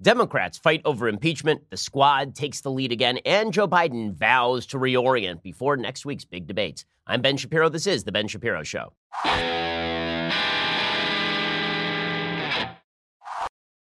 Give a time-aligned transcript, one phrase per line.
[0.00, 4.78] Democrats fight over impeachment, the squad takes the lead again, and Joe Biden vows to
[4.78, 6.84] reorient before next week's big debates.
[7.08, 7.68] I'm Ben Shapiro.
[7.68, 8.92] This is The Ben Shapiro Show.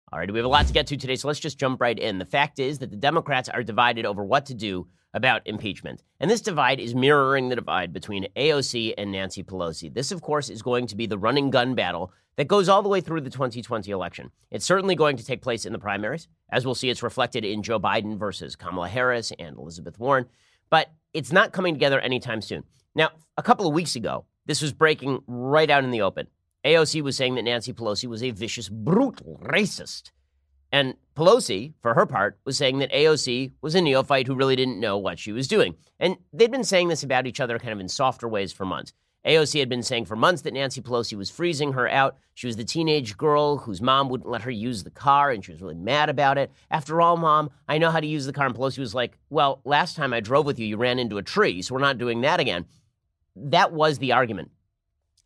[0.10, 1.98] All right, we have a lot to get to today, so let's just jump right
[2.00, 2.18] in.
[2.18, 6.02] The fact is that the Democrats are divided over what to do about impeachment.
[6.22, 9.94] And this divide is mirroring the divide between AOC and Nancy Pelosi.
[9.94, 12.88] This, of course, is going to be the running gun battle that goes all the
[12.88, 14.32] way through the 2020 election.
[14.50, 16.30] It's certainly going to take place in the primaries.
[16.50, 20.28] As we'll see, it's reflected in Joe Biden versus Kamala Harris and Elizabeth Warren,
[20.70, 22.64] but it's not coming together anytime soon.
[22.96, 26.28] Now, a couple of weeks ago, this was breaking right out in the open.
[26.68, 30.12] AOC was saying that Nancy Pelosi was a vicious, brutal racist.
[30.70, 34.82] And Pelosi, for her part, was saying that AOC was a neophyte who really didn't
[34.82, 35.76] know what she was doing.
[35.98, 38.92] And they'd been saying this about each other kind of in softer ways for months.
[39.26, 42.18] AOC had been saying for months that Nancy Pelosi was freezing her out.
[42.34, 45.54] She was the teenage girl whose mom wouldn't let her use the car, and she
[45.54, 46.52] was really mad about it.
[46.70, 48.46] After all, mom, I know how to use the car.
[48.46, 51.24] And Pelosi was like, Well, last time I drove with you, you ran into a
[51.24, 52.66] tree, so we're not doing that again.
[53.38, 54.52] That was the argument.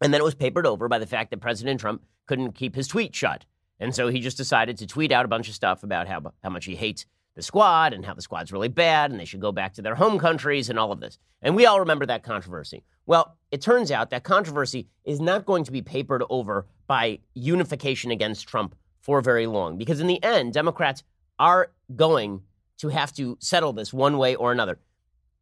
[0.02, 2.88] And then it was papered over by the fact that President Trump couldn't keep his
[2.88, 3.46] tweet shut.
[3.80, 6.50] And so he just decided to tweet out a bunch of stuff about how, how
[6.50, 9.52] much he hates the squad and how the squad's really bad and they should go
[9.52, 11.18] back to their home countries and all of this.
[11.42, 12.84] And we all remember that controversy.
[13.06, 18.12] Well, it turns out that controversy is not going to be papered over by unification
[18.12, 21.04] against Trump for very long because in the end, Democrats
[21.40, 22.42] are going
[22.80, 24.80] to have to settle this one way or another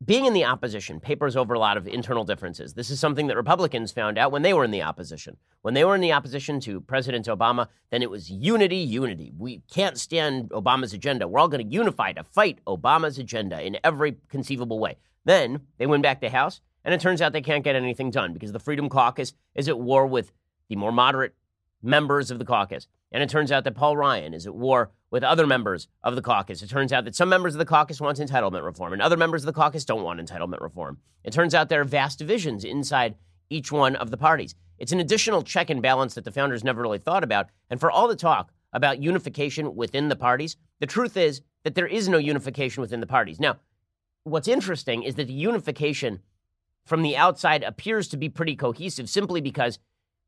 [0.05, 2.73] being in the opposition papers over a lot of internal differences.
[2.73, 5.36] This is something that Republicans found out when they were in the opposition.
[5.61, 9.33] When they were in the opposition to President Obama, then it was unity, unity.
[9.38, 11.28] We can't stand Obama's agenda.
[11.28, 14.95] We're all going to unify to fight Obama's agenda in every conceivable way.
[15.25, 18.31] Then they went back to House, and it turns out they can't get anything done
[18.31, 20.31] because the Freedom Caucus is at war with
[20.69, 21.36] the more moderate
[21.81, 22.88] members of the caucus.
[23.12, 26.22] And it turns out that Paul Ryan is at war with other members of the
[26.22, 26.62] caucus.
[26.62, 29.42] It turns out that some members of the caucus want entitlement reform and other members
[29.42, 31.00] of the caucus don't want entitlement reform.
[31.24, 33.16] It turns out there are vast divisions inside
[33.50, 34.56] each one of the parties.
[34.78, 37.48] It's an additional check and balance that the founders never really thought about.
[37.69, 41.88] And for all the talk about unification within the parties, the truth is that there
[41.88, 43.40] is no unification within the parties.
[43.40, 43.58] Now,
[44.24, 46.22] what's interesting is that the unification
[46.86, 49.80] from the outside appears to be pretty cohesive simply because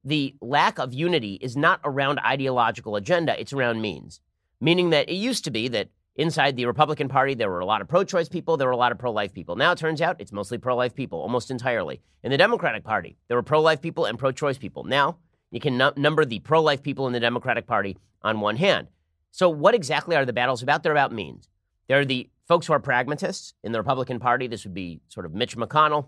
[0.03, 4.19] the lack of unity is not around ideological agenda, it's around means.
[4.59, 7.81] Meaning that it used to be that inside the Republican Party, there were a lot
[7.81, 9.55] of pro choice people, there were a lot of pro life people.
[9.55, 12.01] Now it turns out it's mostly pro life people, almost entirely.
[12.23, 14.83] In the Democratic Party, there were pro life people and pro choice people.
[14.83, 15.17] Now
[15.51, 18.87] you can number the pro life people in the Democratic Party on one hand.
[19.31, 20.83] So, what exactly are the battles about?
[20.83, 21.47] They're about means.
[21.87, 24.47] There are the folks who are pragmatists in the Republican Party.
[24.47, 26.07] This would be sort of Mitch McConnell,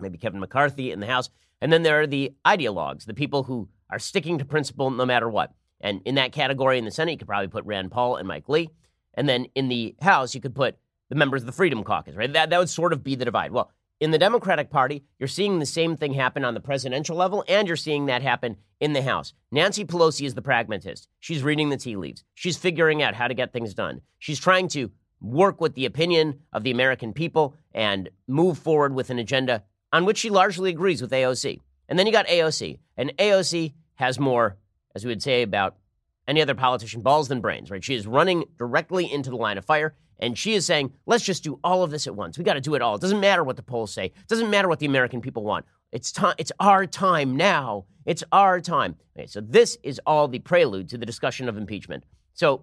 [0.00, 1.30] maybe Kevin McCarthy in the House.
[1.60, 5.28] And then there are the ideologues, the people who are sticking to principle no matter
[5.28, 5.52] what.
[5.80, 8.48] And in that category in the Senate, you could probably put Rand Paul and Mike
[8.48, 8.70] Lee.
[9.14, 10.76] And then in the House, you could put
[11.08, 12.32] the members of the Freedom Caucus, right?
[12.32, 13.52] That, that would sort of be the divide.
[13.52, 17.44] Well, in the Democratic Party, you're seeing the same thing happen on the presidential level,
[17.46, 19.34] and you're seeing that happen in the House.
[19.50, 21.08] Nancy Pelosi is the pragmatist.
[21.18, 22.24] She's reading the tea leaves.
[22.34, 24.00] She's figuring out how to get things done.
[24.18, 24.90] She's trying to
[25.20, 30.04] work with the opinion of the American people and move forward with an agenda on
[30.04, 31.60] which she largely agrees with AOC.
[31.88, 34.56] And then you got AOC, and AOC has more,
[34.94, 35.76] as we would say about
[36.28, 37.82] any other politician, balls than brains, right?
[37.82, 41.42] She is running directly into the line of fire, and she is saying, let's just
[41.42, 42.38] do all of this at once.
[42.38, 42.94] We got to do it all.
[42.94, 44.06] It doesn't matter what the polls say.
[44.06, 45.64] It doesn't matter what the American people want.
[45.90, 46.34] It's time.
[46.38, 47.86] It's our time now.
[48.06, 48.96] It's our time.
[49.16, 52.04] Okay, so this is all the prelude to the discussion of impeachment.
[52.34, 52.62] So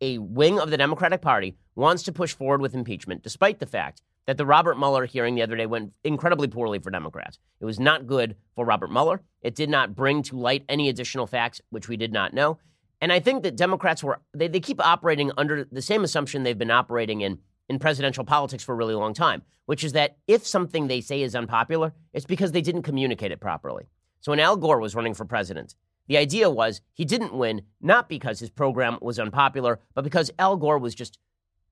[0.00, 4.02] a wing of the Democratic Party wants to push forward with impeachment, despite the fact
[4.28, 7.38] that the Robert Mueller hearing the other day went incredibly poorly for Democrats.
[7.60, 9.22] It was not good for Robert Mueller.
[9.40, 12.58] It did not bring to light any additional facts which we did not know.
[13.00, 16.58] And I think that Democrats were they, they keep operating under the same assumption they've
[16.58, 17.38] been operating in
[17.70, 21.22] in presidential politics for a really long time, which is that if something they say
[21.22, 23.88] is unpopular, it's because they didn't communicate it properly.
[24.20, 25.74] So when Al Gore was running for president,
[26.06, 30.56] the idea was he didn't win not because his program was unpopular, but because Al
[30.56, 31.18] Gore was just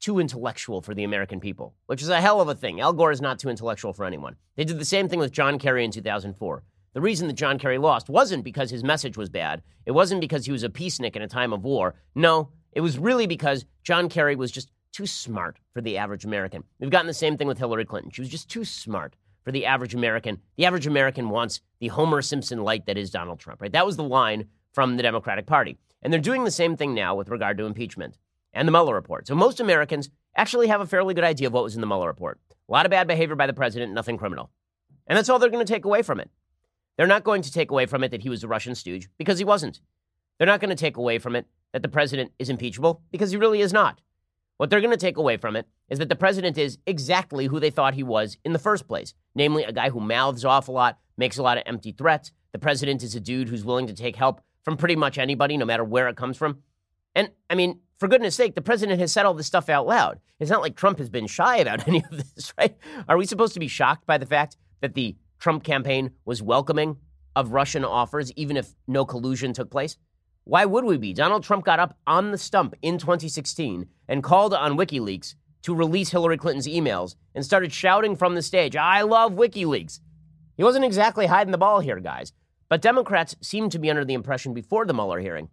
[0.00, 2.80] too intellectual for the American people, which is a hell of a thing.
[2.80, 4.36] Al Gore is not too intellectual for anyone.
[4.56, 6.62] They did the same thing with John Kerry in 2004.
[6.94, 9.62] The reason that John Kerry lost wasn't because his message was bad.
[9.84, 11.94] It wasn't because he was a peacenik in a time of war.
[12.14, 16.64] No, it was really because John Kerry was just too smart for the average American.
[16.80, 18.10] We've gotten the same thing with Hillary Clinton.
[18.10, 19.14] She was just too smart
[19.44, 20.40] for the average American.
[20.56, 23.72] The average American wants the Homer Simpson light that is Donald Trump, right?
[23.72, 25.76] That was the line from the Democratic Party.
[26.02, 28.16] And they're doing the same thing now with regard to impeachment
[28.56, 29.26] and the Mueller report.
[29.26, 32.08] So most Americans actually have a fairly good idea of what was in the Mueller
[32.08, 32.40] report.
[32.68, 34.50] A lot of bad behavior by the president, nothing criminal.
[35.06, 36.30] And that's all they're going to take away from it.
[36.96, 39.38] They're not going to take away from it that he was a Russian stooge because
[39.38, 39.80] he wasn't.
[40.38, 43.36] They're not going to take away from it that the president is impeachable because he
[43.36, 44.00] really is not.
[44.56, 47.60] What they're going to take away from it is that the president is exactly who
[47.60, 50.72] they thought he was in the first place, namely a guy who mouths off a
[50.72, 52.32] lot, makes a lot of empty threats.
[52.52, 55.66] The president is a dude who's willing to take help from pretty much anybody, no
[55.66, 56.62] matter where it comes from.
[57.14, 60.20] And I mean, for goodness sake, the president has said all this stuff out loud.
[60.38, 62.76] It's not like Trump has been shy about any of this, right?
[63.08, 66.96] Are we supposed to be shocked by the fact that the Trump campaign was welcoming
[67.34, 69.96] of Russian offers, even if no collusion took place?
[70.44, 71.12] Why would we be?
[71.12, 76.10] Donald Trump got up on the stump in 2016 and called on WikiLeaks to release
[76.10, 79.98] Hillary Clinton's emails and started shouting from the stage, I love WikiLeaks.
[80.56, 82.32] He wasn't exactly hiding the ball here, guys.
[82.68, 85.48] But Democrats seemed to be under the impression before the Mueller hearing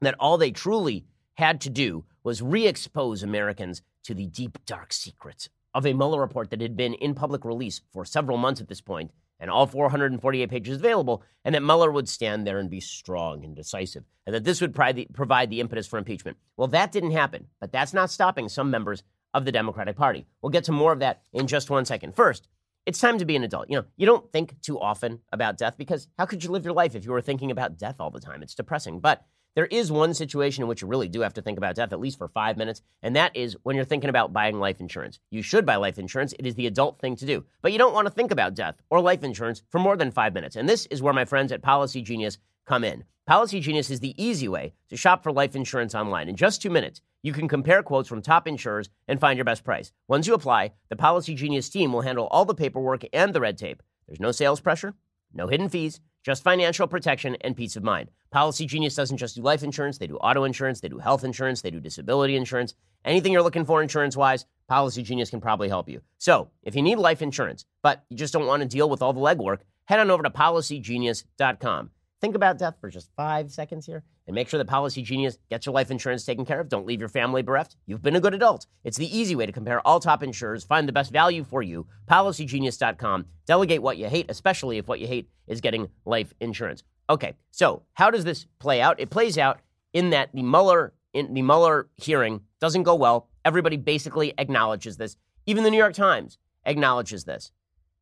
[0.00, 4.92] that all they truly had to do was re expose Americans to the deep, dark
[4.92, 8.68] secrets of a Mueller report that had been in public release for several months at
[8.68, 9.10] this point
[9.40, 13.54] and all 448 pages available, and that Mueller would stand there and be strong and
[13.54, 16.36] decisive, and that this would provide the impetus for impeachment.
[16.56, 19.02] Well, that didn't happen, but that's not stopping some members
[19.34, 20.26] of the Democratic Party.
[20.40, 22.14] We'll get to more of that in just one second.
[22.14, 22.48] First,
[22.86, 23.68] it's time to be an adult.
[23.68, 26.74] You know, you don't think too often about death because how could you live your
[26.74, 28.42] life if you were thinking about death all the time?
[28.42, 29.00] It's depressing.
[29.00, 31.92] But there is one situation in which you really do have to think about death,
[31.92, 35.20] at least for five minutes, and that is when you're thinking about buying life insurance.
[35.30, 36.34] You should buy life insurance.
[36.38, 37.44] It is the adult thing to do.
[37.62, 40.34] But you don't want to think about death or life insurance for more than five
[40.34, 40.56] minutes.
[40.56, 43.04] And this is where my friends at Policy Genius come in.
[43.26, 46.28] Policy Genius is the easy way to shop for life insurance online.
[46.28, 49.64] In just two minutes, you can compare quotes from top insurers and find your best
[49.64, 49.92] price.
[50.08, 53.56] Once you apply, the Policy Genius team will handle all the paperwork and the red
[53.56, 53.82] tape.
[54.06, 54.94] There's no sales pressure,
[55.32, 58.10] no hidden fees, just financial protection and peace of mind.
[58.30, 61.62] Policy Genius doesn't just do life insurance, they do auto insurance, they do health insurance,
[61.62, 62.74] they do disability insurance.
[63.04, 66.00] Anything you're looking for insurance wise, Policy Genius can probably help you.
[66.18, 69.12] So, if you need life insurance, but you just don't want to deal with all
[69.12, 71.90] the legwork, head on over to policygenius.com.
[72.24, 75.66] Think about death for just five seconds here and make sure that Policy Genius gets
[75.66, 76.70] your life insurance taken care of.
[76.70, 77.76] Don't leave your family bereft.
[77.84, 78.66] You've been a good adult.
[78.82, 81.86] It's the easy way to compare all top insurers, find the best value for you.
[82.10, 83.26] PolicyGenius.com.
[83.44, 86.82] Delegate what you hate, especially if what you hate is getting life insurance.
[87.10, 88.98] Okay, so how does this play out?
[88.98, 89.60] It plays out
[89.92, 93.28] in that the Mueller in the Mueller hearing doesn't go well.
[93.44, 95.18] Everybody basically acknowledges this.
[95.44, 97.52] Even the New York Times acknowledges this.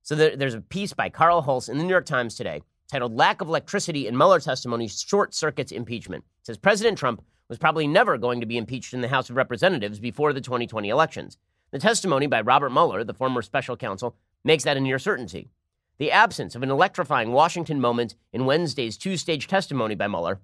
[0.05, 2.63] So there, there's a piece by Carl Hulse in the New York Times today
[2.93, 6.25] titled Lack of Electricity in Mueller Testimony Short Circuits Impeachment.
[6.43, 9.37] It says President Trump was probably never going to be impeached in the House of
[9.37, 11.39] Representatives before the 2020 elections.
[11.71, 15.49] The testimony by Robert Mueller, the former special counsel, makes that a near certainty.
[15.97, 20.43] The absence of an electrifying Washington moment in Wednesday's two stage testimony by Mueller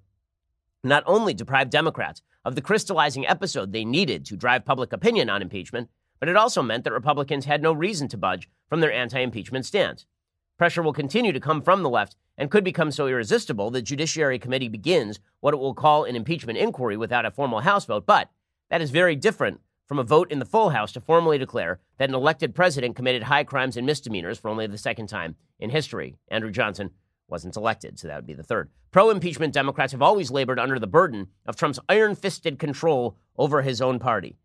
[0.83, 5.43] not only deprived Democrats of the crystallizing episode they needed to drive public opinion on
[5.43, 5.87] impeachment,
[6.19, 9.67] but it also meant that Republicans had no reason to budge from their anti impeachment
[9.67, 10.07] stance.
[10.57, 13.83] Pressure will continue to come from the left and could become so irresistible that the
[13.83, 18.05] Judiciary Committee begins what it will call an impeachment inquiry without a formal House vote.
[18.07, 18.31] But
[18.69, 22.07] that is very different from a vote in the full House to formally declare that
[22.07, 26.15] an elected president committed high crimes and misdemeanors for only the second time in history.
[26.29, 26.91] Andrew Johnson
[27.27, 28.69] wasn't elected, so that would be the third.
[28.91, 33.61] Pro impeachment Democrats have always labored under the burden of Trump's iron fisted control over
[33.61, 34.37] his own party.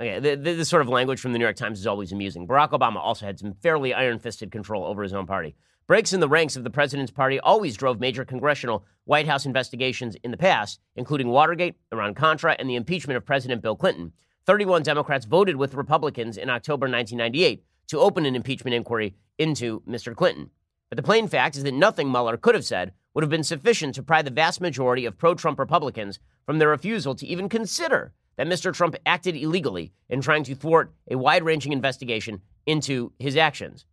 [0.00, 2.48] Okay, this sort of language from the New York Times is always amusing.
[2.48, 5.54] Barack Obama also had some fairly iron fisted control over his own party.
[5.86, 10.16] Breaks in the ranks of the president's party always drove major congressional White House investigations
[10.24, 14.12] in the past, including Watergate, Iran Contra, and the impeachment of President Bill Clinton.
[14.46, 20.14] 31 Democrats voted with Republicans in October 1998 to open an impeachment inquiry into Mr.
[20.16, 20.50] Clinton.
[20.88, 23.94] But the plain fact is that nothing Mueller could have said would have been sufficient
[23.94, 28.12] to pry the vast majority of pro Trump Republicans from their refusal to even consider
[28.36, 28.72] that Mr.
[28.72, 33.86] Trump acted illegally in trying to thwart a wide ranging investigation into his actions.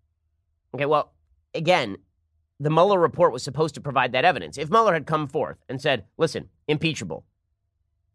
[0.73, 1.13] Okay, well,
[1.53, 1.97] again,
[2.59, 4.57] the Mueller report was supposed to provide that evidence.
[4.57, 7.25] If Mueller had come forth and said, listen, impeachable,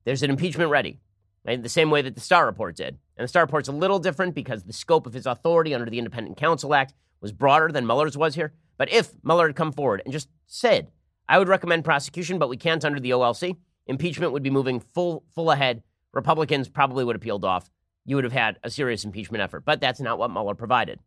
[0.04, 1.00] there's an impeachment ready,
[1.44, 1.62] right?
[1.62, 2.96] the same way that the Starr report did.
[3.16, 5.98] And the Starr report's a little different because the scope of his authority under the
[5.98, 8.52] Independent Counsel Act was broader than Mueller's was here.
[8.78, 10.90] But if Mueller had come forward and just said,
[11.28, 13.56] I would recommend prosecution, but we can't under the OLC,
[13.86, 15.82] impeachment would be moving full, full ahead
[16.16, 17.70] Republicans probably would have peeled off.
[18.04, 19.64] You would have had a serious impeachment effort.
[19.64, 20.98] But that's not what Mueller provided.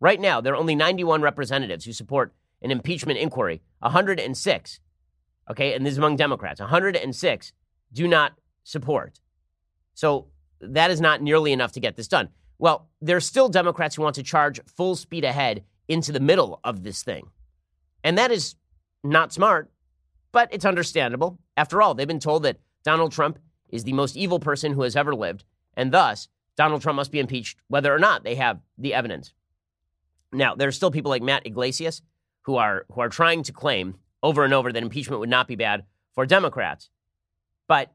[0.00, 3.62] Right now, there are only 91 representatives who support an impeachment inquiry.
[3.78, 4.80] 106,
[5.50, 6.60] okay, and this is among Democrats.
[6.60, 7.52] 106
[7.92, 8.32] do not
[8.64, 9.20] support.
[9.94, 10.26] So
[10.60, 12.28] that is not nearly enough to get this done.
[12.58, 16.60] Well, there are still Democrats who want to charge full speed ahead into the middle
[16.64, 17.28] of this thing.
[18.02, 18.56] And that is
[19.04, 19.70] not smart,
[20.32, 21.38] but it's understandable.
[21.56, 23.38] After all, they've been told that Donald Trump
[23.68, 25.44] is the most evil person who has ever lived,
[25.76, 29.32] and thus Donald Trump must be impeached whether or not they have the evidence.
[30.32, 32.02] Now, there are still people like Matt Yglesias
[32.42, 35.56] who are who are trying to claim over and over that impeachment would not be
[35.56, 36.90] bad for Democrats.
[37.68, 37.92] But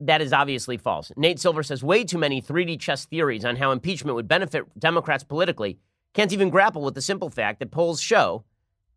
[0.00, 1.12] that is obviously false.
[1.16, 5.24] Nate Silver says way too many 3D chess theories on how impeachment would benefit Democrats
[5.24, 5.78] politically
[6.14, 8.44] can't even grapple with the simple fact that polls show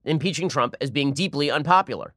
[0.05, 2.13] impeaching Trump as being deeply unpopular.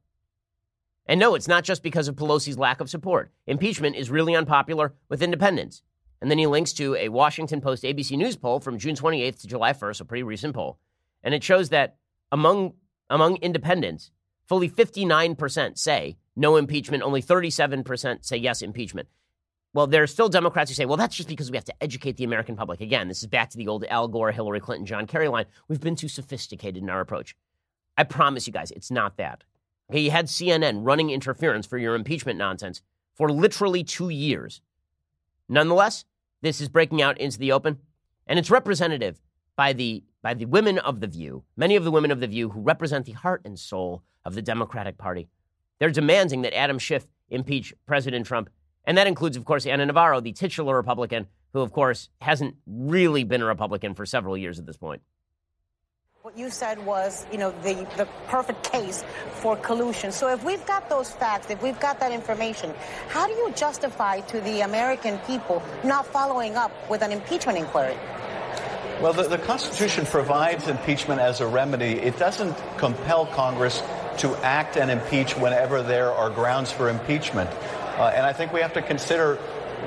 [1.07, 3.31] And no, it's not just because of Pelosi's lack of support.
[3.47, 5.81] Impeachment is really unpopular with independents.
[6.21, 9.47] And then he links to a Washington Post ABC News poll from June 28th to
[9.47, 10.79] July 1st, a pretty recent poll.
[11.23, 11.97] And it shows that
[12.31, 12.73] among,
[13.09, 14.11] among independents,
[14.45, 19.07] fully 59% say no impeachment, only 37% say yes impeachment.
[19.73, 22.17] Well, there are still Democrats who say, well, that's just because we have to educate
[22.17, 22.81] the American public.
[22.81, 25.45] Again, this is back to the old Al Gore, Hillary Clinton, John Kerry line.
[25.67, 27.35] We've been too sophisticated in our approach.
[27.97, 29.43] I promise you guys, it's not that.
[29.89, 32.81] Okay, you had CNN running interference for your impeachment nonsense
[33.13, 34.61] for literally two years.
[35.47, 36.05] Nonetheless,
[36.41, 37.79] this is breaking out into the open,
[38.27, 39.21] and it's representative
[39.55, 42.49] by the by the women of the View, many of the women of the View
[42.49, 45.29] who represent the heart and soul of the Democratic Party.
[45.79, 48.49] They're demanding that Adam Schiff impeach President Trump,
[48.83, 53.23] and that includes, of course, Ana Navarro, the titular Republican, who, of course, hasn't really
[53.23, 55.01] been a Republican for several years at this point.
[56.27, 59.01] What you said was, you know, the, the perfect case
[59.35, 60.11] for collusion.
[60.11, 62.73] So if we've got those facts, if we've got that information,
[63.07, 67.95] how do you justify to the American people not following up with an impeachment inquiry?
[69.01, 71.93] Well, the, the Constitution provides impeachment as a remedy.
[71.93, 73.81] It doesn't compel Congress
[74.17, 77.49] to act and impeach whenever there are grounds for impeachment.
[77.49, 79.37] Uh, and I think we have to consider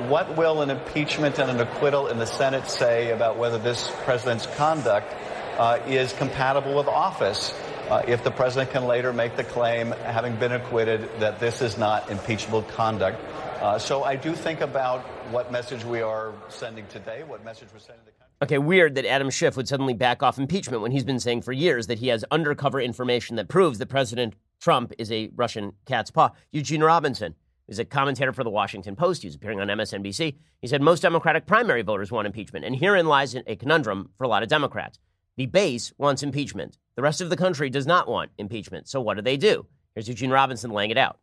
[0.09, 4.47] what will an impeachment and an acquittal in the Senate say about whether this president's
[4.57, 5.13] conduct
[5.61, 7.53] uh, is compatible with office
[7.91, 11.77] uh, if the president can later make the claim, having been acquitted, that this is
[11.77, 13.21] not impeachable conduct.
[13.61, 15.01] Uh, so I do think about
[15.31, 18.35] what message we are sending today, what message we're sending to the country.
[18.43, 21.53] Okay, weird that Adam Schiff would suddenly back off impeachment when he's been saying for
[21.53, 26.11] years that he has undercover information that proves that President Trump is a Russian cat's
[26.11, 26.31] paw.
[26.53, 27.35] Eugene Robinson
[27.69, 29.25] is a commentator for the Washington Post.
[29.25, 30.37] He's appearing on MSNBC.
[30.63, 34.29] He said most Democratic primary voters want impeachment, and herein lies a conundrum for a
[34.29, 34.99] lot of Democrats.
[35.41, 36.77] The base wants impeachment.
[36.97, 38.91] The rest of the country does not want impeachment.
[38.91, 39.65] So what do they do?
[39.95, 41.17] Here's Eugene Robinson laying it out.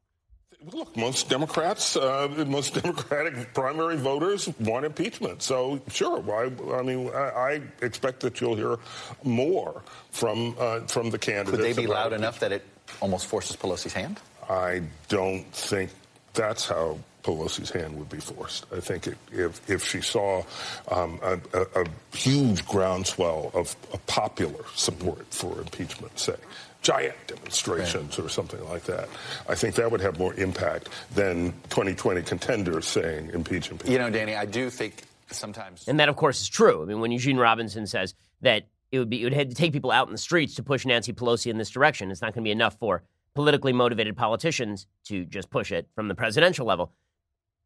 [0.74, 5.44] Look, most Democrats, uh, most Democratic primary voters want impeachment.
[5.44, 8.80] So, sure, I, I mean, I, I, expect that you'll hear
[9.24, 11.52] more from uh, from the candidates.
[11.56, 12.66] Could they be loud enough that it
[13.02, 14.20] almost forces Pelosi's hand?
[14.50, 15.92] I don't think
[16.34, 16.98] that's how
[17.28, 18.66] Pelosi's hand would be forced.
[18.72, 20.44] I think it, if if she saw
[20.90, 23.76] um, a, a, a, huge groundswell of
[24.08, 26.36] popular support for impeachment, say
[26.82, 28.26] giant demonstrations right.
[28.26, 29.10] or something like that,
[29.50, 33.92] I think that would have more impact than 2020 contenders saying impeach impeach.
[33.92, 36.82] You know, Danny, I do think sometimes, and that of course is true.
[36.82, 39.74] I mean, when Eugene Robinson says that it would be it would have to take
[39.74, 42.46] people out in the streets to push Nancy Pelosi in this direction, it's not going
[42.46, 43.04] to be enough for
[43.36, 46.94] politically motivated politicians to just push it from the presidential level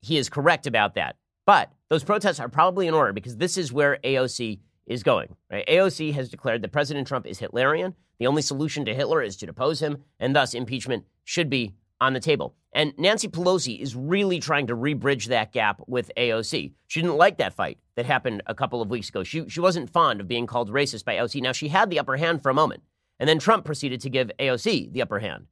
[0.01, 1.15] he is correct about that.
[1.45, 5.35] But those protests are probably in order because this is where AOC is going.
[5.49, 5.65] Right?
[5.67, 7.93] AOC has declared that President Trump is Hitlerian.
[8.19, 12.13] The only solution to Hitler is to depose him, and thus impeachment should be on
[12.13, 12.55] the table.
[12.73, 16.71] And Nancy Pelosi is really trying to rebridge that gap with AOC.
[16.87, 19.23] She didn't like that fight that happened a couple of weeks ago.
[19.23, 21.41] She, she wasn't fond of being called racist by AOC.
[21.41, 22.83] Now, she had the upper hand for a moment,
[23.19, 25.47] and then Trump proceeded to give AOC the upper hand.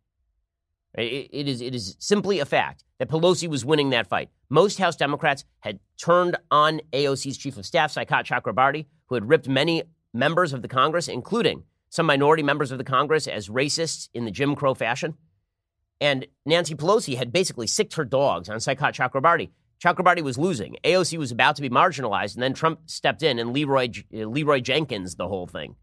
[0.95, 4.29] It, it, is, it is simply a fact that Pelosi was winning that fight.
[4.49, 9.47] Most House Democrats had turned on AOC's chief of staff, Saikat Chakrabarti, who had ripped
[9.47, 14.25] many members of the Congress, including some minority members of the Congress, as racists in
[14.25, 15.15] the Jim Crow fashion.
[16.01, 19.49] And Nancy Pelosi had basically sicked her dogs on Saikat Chakrabarti.
[19.83, 20.75] Chakrabarti was losing.
[20.83, 24.59] AOC was about to be marginalized, and then Trump stepped in and Leeroy, uh, Leeroy
[24.59, 25.75] Jenkins the whole thing.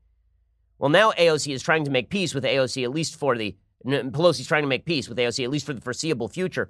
[0.78, 4.46] Well, now AOC is trying to make peace with AOC, at least for the Pelosi's
[4.46, 6.68] trying to make peace with AOC, at least for the foreseeable future.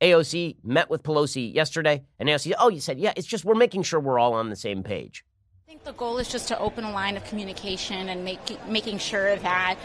[0.00, 3.82] AOC met with Pelosi yesterday, and AOC Oh, you said, yeah, it's just we're making
[3.84, 5.24] sure we're all on the same page.
[5.64, 8.98] I think the goal is just to open a line of communication and make, making
[8.98, 9.78] sure that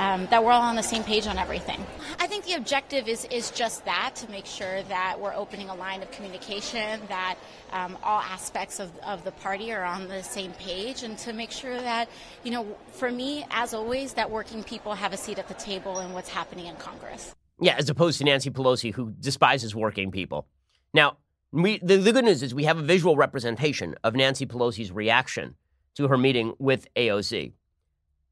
[0.00, 1.78] um, that we're all on the same page on everything.
[2.18, 5.74] I think the objective is, is just that to make sure that we're opening a
[5.74, 7.36] line of communication, that
[7.70, 11.50] um, all aspects of, of the party are on the same page, and to make
[11.50, 12.08] sure that,
[12.44, 16.00] you know, for me, as always, that working people have a seat at the table
[16.00, 17.34] in what's happening in Congress.
[17.60, 20.46] Yeah, as opposed to Nancy Pelosi, who despises working people.
[20.94, 21.18] Now,
[21.52, 25.56] we, the, the good news is we have a visual representation of Nancy Pelosi's reaction
[25.96, 27.52] to her meeting with AOC.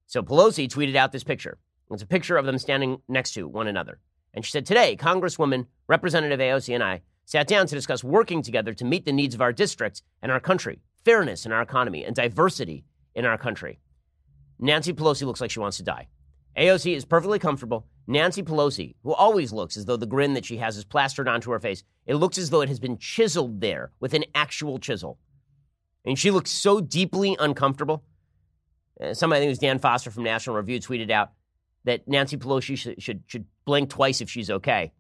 [0.09, 1.59] So Pelosi tweeted out this picture.
[1.91, 4.01] It's a picture of them standing next to one another.
[4.33, 8.73] And she said, Today, Congresswoman Representative AOC and I sat down to discuss working together
[8.73, 12.17] to meet the needs of our districts and our country, fairness in our economy, and
[12.17, 13.81] diversity in our country.
[14.59, 16.09] Nancy Pelosi looks like she wants to die.
[16.57, 17.87] AOC is perfectly comfortable.
[18.07, 21.51] Nancy Pelosi, who always looks as though the grin that she has is plastered onto
[21.51, 25.19] her face, it looks as though it has been chiseled there with an actual chisel.
[26.07, 28.05] And she looks so deeply uncomfortable.
[29.01, 31.33] Uh, somebody, I think it was Dan Foster from National Review, tweeted out
[31.85, 34.93] that Nancy Pelosi should, should, should blink twice if she's okay.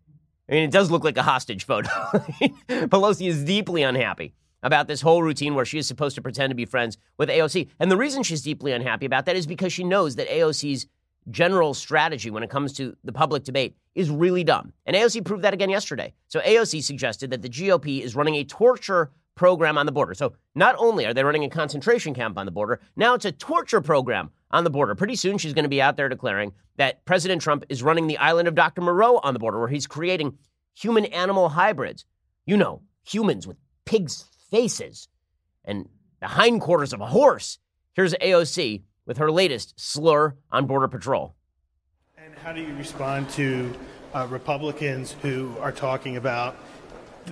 [0.48, 1.88] I mean, it does look like a hostage photo.
[2.68, 6.54] Pelosi is deeply unhappy about this whole routine where she is supposed to pretend to
[6.54, 7.68] be friends with AOC.
[7.78, 10.86] And the reason she's deeply unhappy about that is because she knows that AOC's
[11.30, 14.72] general strategy when it comes to the public debate is really dumb.
[14.86, 16.14] And AOC proved that again yesterday.
[16.28, 20.12] So AOC suggested that the GOP is running a torture program on the border.
[20.12, 23.32] So not only are they running a concentration camp on the border, now it's a
[23.32, 24.94] torture program on the border.
[24.94, 28.18] Pretty soon she's going to be out there declaring that President Trump is running the
[28.18, 28.82] island of Dr.
[28.82, 30.36] Moreau on the border where he's creating
[30.74, 32.04] human animal hybrids.
[32.44, 35.08] You know, humans with pigs' faces
[35.64, 35.88] and
[36.20, 37.58] the hindquarters of a horse.
[37.94, 41.34] Here's AOC with her latest slur on Border Patrol.
[42.16, 43.72] And how do you respond to
[44.14, 46.56] uh, Republicans who are talking about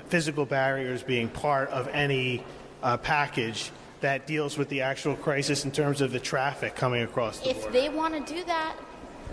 [0.05, 2.43] physical barriers being part of any
[2.83, 7.41] uh, package that deals with the actual crisis in terms of the traffic coming across
[7.41, 7.73] the if border?
[7.73, 8.77] they want to do that,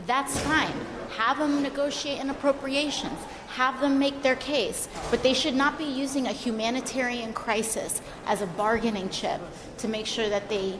[0.07, 0.73] that's fine.
[1.17, 3.19] Have them negotiate an appropriations.
[3.49, 4.87] Have them make their case.
[5.11, 9.39] But they should not be using a humanitarian crisis as a bargaining chip
[9.77, 10.79] to make sure that they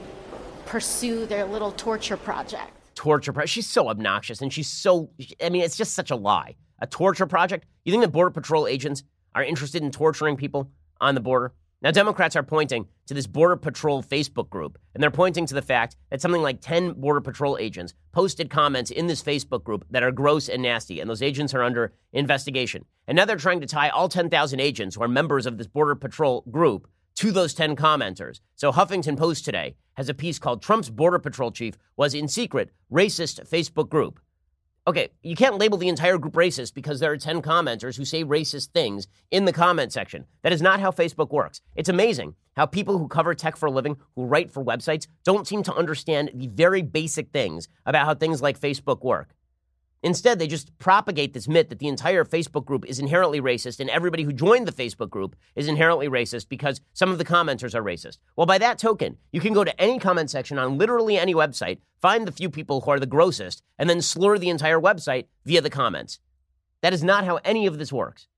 [0.66, 2.72] pursue their little torture project.
[2.96, 3.50] Torture project.
[3.50, 5.10] She's so obnoxious and she's so,
[5.42, 6.56] I mean, it's just such a lie.
[6.80, 7.66] A torture project?
[7.84, 11.52] You think the Border Patrol agents are interested in torturing people on the border?
[11.84, 15.60] Now, Democrats are pointing to this Border Patrol Facebook group, and they're pointing to the
[15.60, 20.02] fact that something like 10 Border Patrol agents posted comments in this Facebook group that
[20.02, 22.86] are gross and nasty, and those agents are under investigation.
[23.06, 25.94] And now they're trying to tie all 10,000 agents who are members of this Border
[25.94, 28.40] Patrol group to those 10 commenters.
[28.56, 32.70] So Huffington Post today has a piece called Trump's Border Patrol Chief was in secret
[32.90, 34.20] racist Facebook group.
[34.86, 38.22] Okay, you can't label the entire group racist because there are 10 commenters who say
[38.22, 40.26] racist things in the comment section.
[40.42, 41.62] That is not how Facebook works.
[41.74, 45.46] It's amazing how people who cover tech for a living, who write for websites, don't
[45.46, 49.33] seem to understand the very basic things about how things like Facebook work.
[50.04, 53.88] Instead, they just propagate this myth that the entire Facebook group is inherently racist and
[53.88, 57.82] everybody who joined the Facebook group is inherently racist because some of the commenters are
[57.82, 58.18] racist.
[58.36, 61.78] Well, by that token, you can go to any comment section on literally any website,
[62.02, 65.62] find the few people who are the grossest, and then slur the entire website via
[65.62, 66.20] the comments.
[66.82, 68.28] That is not how any of this works.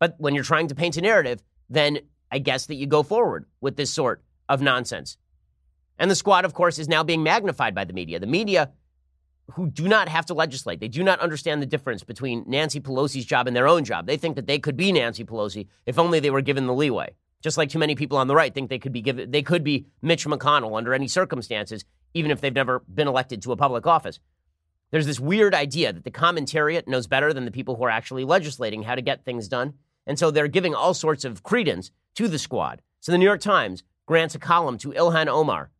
[0.00, 2.00] But when you're trying to paint a narrative, then
[2.32, 5.16] I guess that you go forward with this sort of nonsense.
[5.96, 8.18] And the squad, of course, is now being magnified by the media.
[8.18, 8.72] The media
[9.52, 10.80] who do not have to legislate.
[10.80, 14.06] They do not understand the difference between Nancy Pelosi's job and their own job.
[14.06, 17.14] They think that they could be Nancy Pelosi if only they were given the leeway.
[17.40, 19.62] Just like too many people on the right think they could be given they could
[19.62, 23.86] be Mitch McConnell under any circumstances, even if they've never been elected to a public
[23.86, 24.18] office.
[24.90, 28.24] There's this weird idea that the commentariat knows better than the people who are actually
[28.24, 29.74] legislating how to get things done.
[30.06, 32.80] And so they're giving all sorts of credence to the squad.
[33.00, 35.70] So the New York Times grants a column to Ilhan Omar,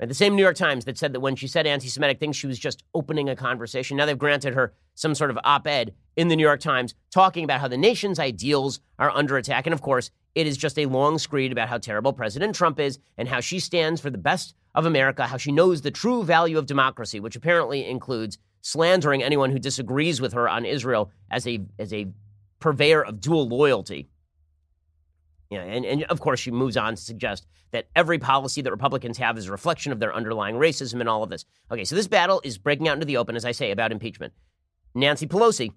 [0.00, 0.08] Right?
[0.08, 2.46] The same New York Times that said that when she said anti Semitic things, she
[2.46, 3.98] was just opening a conversation.
[3.98, 7.44] Now they've granted her some sort of op ed in the New York Times talking
[7.44, 9.66] about how the nation's ideals are under attack.
[9.66, 12.98] And of course, it is just a long screed about how terrible President Trump is
[13.18, 16.56] and how she stands for the best of America, how she knows the true value
[16.56, 21.60] of democracy, which apparently includes slandering anyone who disagrees with her on Israel as a,
[21.78, 22.06] as a
[22.58, 24.08] purveyor of dual loyalty.
[25.50, 29.18] Yeah, and, and of course, she moves on to suggest that every policy that Republicans
[29.18, 31.44] have is a reflection of their underlying racism and all of this.
[31.72, 34.32] Okay, so this battle is breaking out into the open, as I say, about impeachment.
[34.94, 35.72] Nancy Pelosi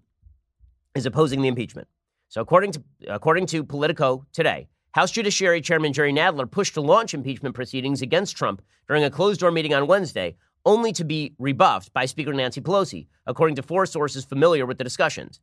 [0.94, 1.88] is opposing the impeachment.
[2.30, 7.16] So, according to, according to Politico today, House Judiciary Chairman Jerry Nadler pushed to launch
[7.16, 11.92] impeachment proceedings against Trump during a closed door meeting on Wednesday, only to be rebuffed
[11.94, 15.40] by Speaker Nancy Pelosi, according to four sources familiar with the discussions.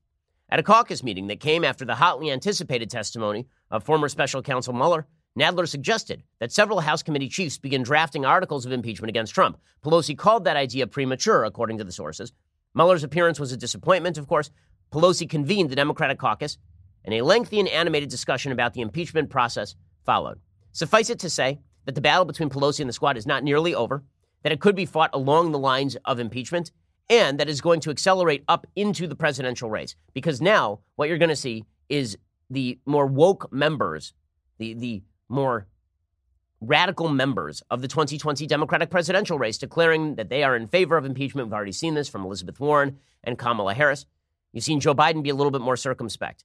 [0.49, 4.73] At a caucus meeting that came after the hotly anticipated testimony of former special counsel
[4.73, 5.07] Mueller,
[5.39, 9.59] Nadler suggested that several House committee chiefs begin drafting articles of impeachment against Trump.
[9.85, 12.33] Pelosi called that idea premature, according to the sources.
[12.75, 14.51] Mueller's appearance was a disappointment, of course.
[14.93, 16.59] Pelosi convened the Democratic caucus,
[17.05, 20.41] and a lengthy and animated discussion about the impeachment process followed.
[20.73, 23.75] Suffice it to say that the battle between Pelosi and the squad is not nearly
[23.75, 24.03] over,
[24.43, 26.73] that it could be fought along the lines of impeachment,
[27.09, 29.97] and that is going to accelerate up into the presidential race.
[30.13, 32.17] Because now what you're going to see is
[32.51, 34.13] the more woke members,
[34.59, 35.67] the, the more
[36.61, 41.05] radical members of the 2020 Democratic presidential race declaring that they are in favor of
[41.05, 41.47] impeachment.
[41.49, 44.05] We've already seen this from Elizabeth Warren and Kamala Harris.
[44.53, 46.45] You've seen Joe Biden be a little bit more circumspect.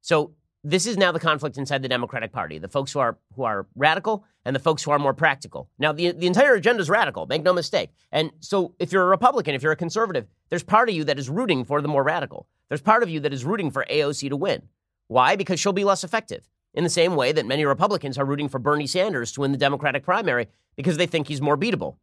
[0.00, 3.42] So this is now the conflict inside the Democratic Party: the folks who are who
[3.42, 5.68] are radical and the folks who are more practical.
[5.78, 7.26] Now, the the entire agenda is radical.
[7.26, 7.90] Make no mistake.
[8.12, 11.18] And so, if you're a Republican, if you're a conservative, there's part of you that
[11.18, 12.46] is rooting for the more radical.
[12.68, 14.62] There's part of you that is rooting for AOC to win.
[15.12, 15.36] Why?
[15.36, 16.48] Because she'll be less effective.
[16.72, 19.58] In the same way that many Republicans are rooting for Bernie Sanders to win the
[19.58, 21.96] Democratic primary because they think he's more beatable.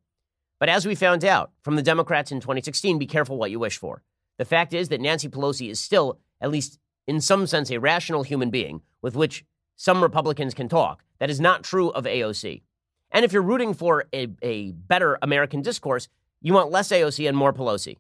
[0.60, 3.80] But as we found out from the Democrats in 2016, be careful what you wish
[3.80, 4.04] for.
[4.38, 8.22] The fact is that Nancy Pelosi is still, at least in some sense, a rational
[8.22, 9.44] human being with which
[9.76, 11.04] some Republicans can talk.
[11.18, 12.62] That is not true of AOC.
[13.10, 16.10] And if you're rooting for a, a better American discourse,
[16.42, 17.98] you want less AOC and more Pelosi.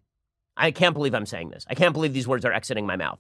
[0.55, 1.65] I can't believe I'm saying this.
[1.67, 3.19] I can't believe these words are exiting my mouth.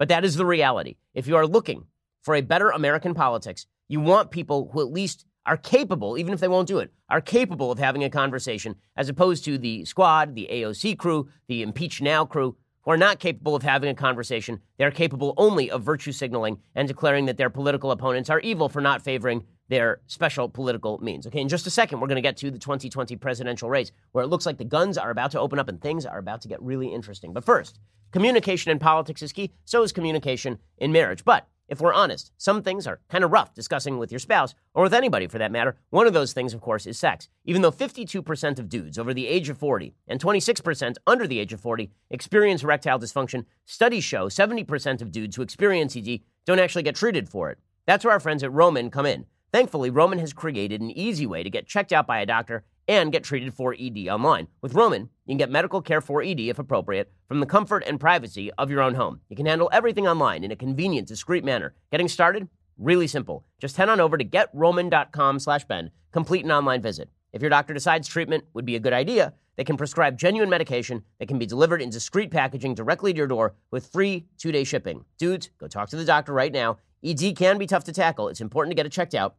[0.00, 0.96] But that is the reality.
[1.12, 1.84] If you are looking
[2.22, 6.40] for a better American politics, you want people who at least are capable, even if
[6.40, 10.34] they won't do it, are capable of having a conversation, as opposed to the squad,
[10.34, 14.60] the AOC crew, the impeach now crew, who are not capable of having a conversation.
[14.78, 18.80] They're capable only of virtue signaling and declaring that their political opponents are evil for
[18.80, 21.26] not favoring their special political means.
[21.26, 24.24] Okay, in just a second, we're going to get to the 2020 presidential race, where
[24.24, 26.48] it looks like the guns are about to open up and things are about to
[26.48, 27.32] get really interesting.
[27.32, 27.78] But first,
[28.10, 31.24] communication in politics is key, so is communication in marriage.
[31.24, 34.82] But if we're honest, some things are kind of rough discussing with your spouse, or
[34.82, 35.76] with anybody for that matter.
[35.90, 37.28] One of those things, of course, is sex.
[37.44, 41.52] Even though 52% of dudes over the age of 40 and 26% under the age
[41.52, 46.82] of 40 experience erectile dysfunction, studies show 70% of dudes who experience ED don't actually
[46.82, 47.58] get treated for it.
[47.86, 49.26] That's where our friends at Roman come in.
[49.52, 53.12] Thankfully, Roman has created an easy way to get checked out by a doctor and
[53.12, 54.46] get treated for ED online.
[54.62, 57.98] With Roman, you can get medical care for ED if appropriate from the comfort and
[57.98, 59.20] privacy of your own home.
[59.28, 61.74] You can handle everything online in a convenient, discreet manner.
[61.90, 62.48] Getting started?
[62.78, 63.44] Really simple.
[63.60, 67.10] Just head on over to getroman.com slash Ben, complete an online visit.
[67.32, 71.04] If your doctor decides treatment would be a good idea, they can prescribe genuine medication
[71.18, 75.04] that can be delivered in discreet packaging directly to your door with free two-day shipping.
[75.18, 76.78] Dudes, go talk to the doctor right now.
[77.04, 78.28] ED can be tough to tackle.
[78.28, 79.36] It's important to get it checked out.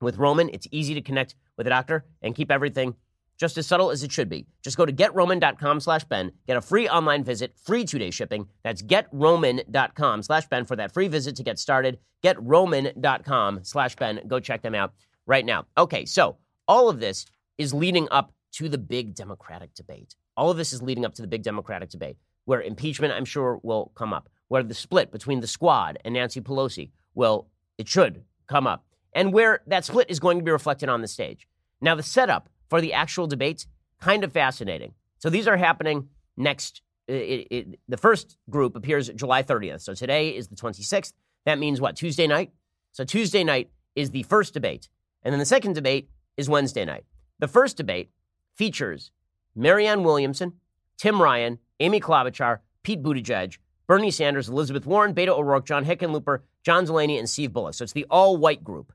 [0.00, 2.94] With Roman, it's easy to connect with a doctor and keep everything
[3.38, 4.46] just as subtle as it should be.
[4.62, 8.48] Just go to getroman.com slash Ben, get a free online visit, free two-day shipping.
[8.64, 11.98] That's getroman.com slash Ben for that free visit to get started.
[12.22, 14.20] Getroman.com slash Ben.
[14.26, 14.92] Go check them out
[15.26, 15.66] right now.
[15.76, 17.26] Okay, so all of this
[17.58, 20.14] is leading up to the big Democratic debate.
[20.36, 23.60] All of this is leading up to the big Democratic debate where impeachment, I'm sure,
[23.62, 28.22] will come up, where the split between the squad and Nancy Pelosi will, it should
[28.46, 28.85] come up
[29.16, 31.48] and where that split is going to be reflected on the stage.
[31.80, 33.66] Now, the setup for the actual debates,
[33.98, 34.92] kind of fascinating.
[35.18, 36.82] So these are happening next.
[37.08, 39.80] It, it, the first group appears July 30th.
[39.80, 41.14] So today is the 26th.
[41.46, 41.96] That means what?
[41.96, 42.52] Tuesday night?
[42.92, 44.90] So Tuesday night is the first debate.
[45.22, 47.06] And then the second debate is Wednesday night.
[47.38, 48.10] The first debate
[48.54, 49.12] features
[49.54, 50.52] Marianne Williamson,
[50.98, 56.84] Tim Ryan, Amy Klobuchar, Pete Buttigieg, Bernie Sanders, Elizabeth Warren, Beto O'Rourke, John Hickenlooper, John
[56.84, 57.74] Delaney, and Steve Bullock.
[57.74, 58.92] So it's the all white group.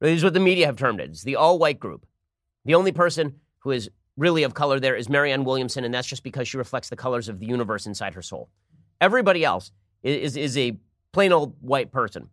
[0.00, 1.10] This is what the media have termed it.
[1.10, 2.06] It's the all white group.
[2.64, 6.22] The only person who is really of color there is Marianne Williamson, and that's just
[6.22, 8.50] because she reflects the colors of the universe inside her soul.
[9.00, 10.78] Everybody else is, is a
[11.12, 12.28] plain old white person.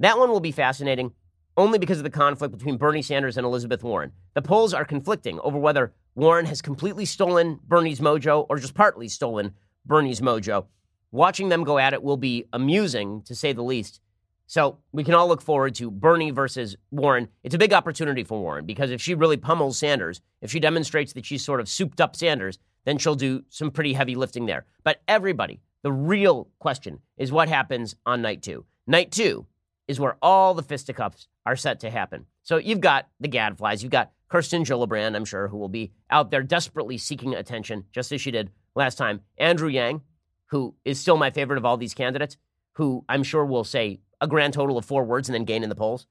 [0.00, 1.12] That one will be fascinating
[1.56, 4.12] only because of the conflict between Bernie Sanders and Elizabeth Warren.
[4.34, 9.08] The polls are conflicting over whether Warren has completely stolen Bernie's mojo or just partly
[9.08, 9.52] stolen
[9.86, 10.66] Bernie's mojo.
[11.12, 14.00] Watching them go at it will be amusing, to say the least.
[14.46, 17.28] So we can all look forward to Bernie versus Warren.
[17.42, 21.12] It's a big opportunity for Warren because if she really pummels Sanders, if she demonstrates
[21.14, 24.64] that she's sort of souped up Sanders, then she'll do some pretty heavy lifting there.
[24.84, 28.64] But everybody, the real question is what happens on night two.
[28.86, 29.46] Night two
[29.88, 32.26] is where all the fisticuffs are set to happen.
[32.42, 36.30] So you've got the gadflies, you've got Kirsten Gillibrand, I'm sure, who will be out
[36.30, 39.20] there desperately seeking attention, just as she did last time.
[39.38, 40.02] Andrew Yang,
[40.46, 42.36] who is still my favorite of all these candidates,
[42.72, 45.68] who I'm sure will say a grand total of four words and then gain in
[45.68, 46.06] the polls,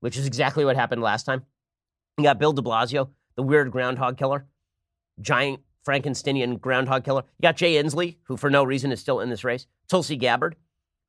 [0.00, 1.44] which is exactly what happened last time.
[2.16, 4.46] You got Bill de Blasio, the weird groundhog killer,
[5.20, 7.22] giant Frankensteinian groundhog killer.
[7.38, 9.66] You got Jay Inslee, who for no reason is still in this race.
[9.88, 10.56] Tulsi Gabbard,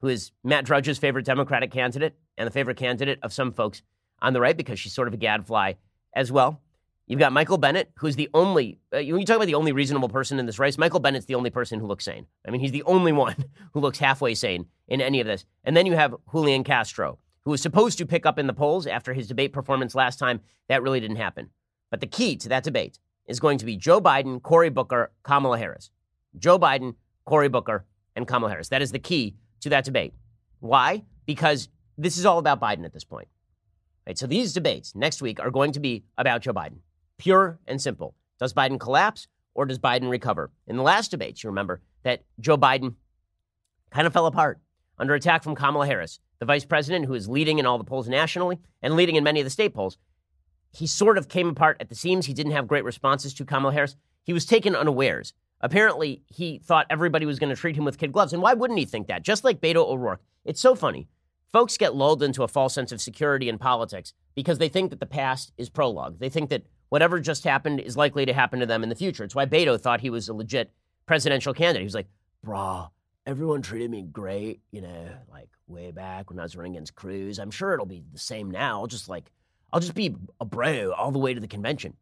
[0.02, 3.82] who is Matt Drudge's favorite Democratic candidate and the favorite candidate of some folks
[4.22, 5.74] on the right because she's sort of a gadfly
[6.14, 6.62] as well.
[7.10, 10.10] You've got Michael Bennet, who's the only, uh, when you talk about the only reasonable
[10.10, 12.28] person in this race, Michael Bennet's the only person who looks sane.
[12.48, 13.36] I mean, he's the only one
[13.74, 15.43] who looks halfway sane in any of this.
[15.63, 18.86] And then you have Julian Castro, who was supposed to pick up in the polls
[18.86, 20.41] after his debate performance last time.
[20.67, 21.50] That really didn't happen.
[21.89, 25.58] But the key to that debate is going to be Joe Biden, Cory Booker, Kamala
[25.58, 25.89] Harris.
[26.38, 26.93] Joe Biden,
[27.26, 28.69] Cory Booker, and Kamala Harris.
[28.69, 30.13] That is the key to that debate.
[30.60, 31.06] Why?
[31.26, 33.30] Because this is all about Biden at this point.
[34.06, 36.78] Right, so these debates next week are going to be about Joe Biden.
[37.20, 38.16] Pure and simple.
[38.40, 40.50] Does Biden collapse or does Biden recover?
[40.66, 42.96] In the last debates, you remember that Joe Biden
[43.92, 44.60] kind of fell apart
[44.98, 46.20] under attack from Kamala Harris.
[46.40, 49.42] the vice president who is leading in all the polls nationally and leading in many
[49.42, 49.98] of the state polls,
[50.72, 52.26] he sort of came apart at the seams.
[52.26, 53.98] He didn't have great responses to Kamala Harris.
[54.24, 55.34] He was taken unawares.
[55.60, 58.32] Apparently, he thought everybody was going to treat him with kid gloves.
[58.32, 59.24] And why wouldn't he think that?
[59.24, 60.22] Just like Beto O'Rourke.
[60.46, 61.10] It's so funny.
[61.52, 65.02] Folks get lulled into a false sense of security in politics because they think that
[65.02, 66.20] the past is prologue.
[66.20, 69.23] They think that whatever just happened is likely to happen to them in the future.
[69.23, 70.71] It's why Beto thought he was a legit
[71.06, 71.82] presidential candidate.
[71.82, 72.08] He was like,
[72.45, 72.89] brah,
[73.25, 77.39] everyone treated me great, you know, like way back when I was running against Cruz.
[77.39, 78.82] I'm sure it'll be the same now.
[78.82, 79.32] I'll just like,
[79.71, 81.95] I'll just be a bro all the way to the convention.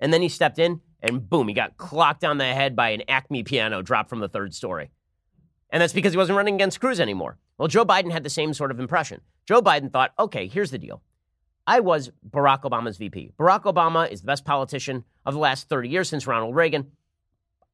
[0.00, 3.02] And then he stepped in and boom, he got clocked on the head by an
[3.08, 4.90] Acme piano dropped from the third story.
[5.70, 7.38] And that's because he wasn't running against Cruz anymore.
[7.58, 9.20] Well, Joe Biden had the same sort of impression.
[9.46, 11.02] Joe Biden thought, okay, here's the deal.
[11.66, 13.32] I was Barack Obama's VP.
[13.38, 16.90] Barack Obama is the best politician of the last 30 years since Ronald Reagan.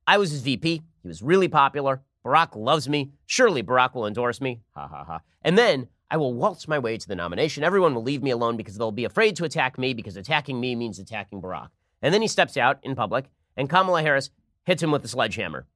[0.07, 0.83] I was his VP.
[1.03, 2.03] He was really popular.
[2.24, 3.11] Barack loves me.
[3.26, 4.61] Surely Barack will endorse me.
[4.74, 5.20] Ha ha ha.
[5.42, 7.64] And then I will waltz my way to the nomination.
[7.64, 10.76] Everyone will leave me alone because they'll be afraid to attack me because attacking me
[10.76, 11.70] means attacking Barack.
[12.03, 14.31] And then he steps out in public, and Kamala Harris
[14.64, 15.66] hits him with a sledgehammer.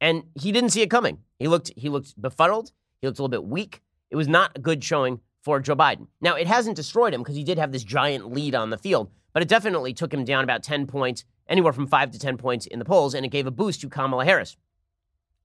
[0.00, 1.18] And he didn't see it coming.
[1.38, 2.72] He looked he looked befuddled.
[3.00, 3.82] He looked a little bit weak.
[4.10, 6.08] It was not a good showing for Joe Biden.
[6.20, 9.10] Now, it hasn't destroyed him because he did have this giant lead on the field,
[9.32, 12.66] but it definitely took him down about 10 points, anywhere from 5 to 10 points
[12.66, 14.58] in the polls, and it gave a boost to Kamala Harris.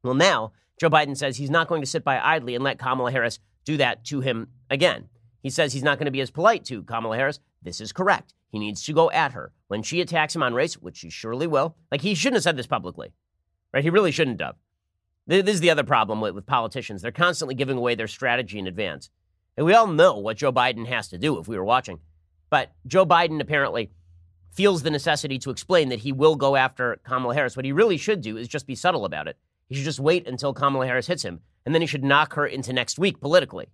[0.04, 3.14] Well, now Joe Biden says he's not going to sit by idly and let Kamala
[3.14, 5.08] Harris do that to him again.
[5.42, 7.40] He says he's not going to be as polite to Kamala Harris.
[7.62, 8.34] This is correct.
[8.50, 9.54] He needs to go at her.
[9.70, 12.58] When she attacks him on race, which she surely will, like he shouldn't have said
[12.58, 13.14] this publicly,
[13.74, 13.86] right?
[13.86, 14.58] He really shouldn't have.
[15.28, 17.02] This is the other problem with, with politicians.
[17.02, 19.10] They're constantly giving away their strategy in advance.
[19.56, 22.00] And we all know what Joe Biden has to do if we were watching.
[22.50, 23.92] But Joe Biden apparently
[24.52, 27.56] feels the necessity to explain that he will go after Kamala Harris.
[27.56, 29.38] What he really should do is just be subtle about it.
[29.68, 32.46] He should just wait until Kamala Harris hits him, and then he should knock her
[32.46, 33.68] into next week politically.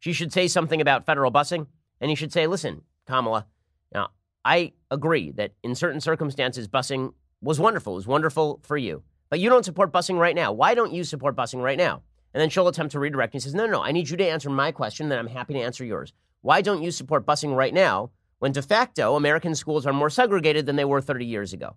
[0.00, 1.66] She should say something about federal busing,
[2.00, 3.46] and he should say, listen, Kamala,
[3.92, 4.10] now
[4.44, 7.94] I agree that in certain circumstances, busing was wonderful.
[7.94, 9.02] It was wonderful for you.
[9.28, 10.52] But you don't support busing right now.
[10.52, 12.02] Why don't you support busing right now?
[12.34, 13.32] And then she'll attempt to redirect.
[13.32, 15.28] And he says, no, no, no, I need you to answer my question, then I'm
[15.28, 16.12] happy to answer yours.
[16.42, 20.66] Why don't you support busing right now when de facto American schools are more segregated
[20.66, 21.76] than they were 30 years ago?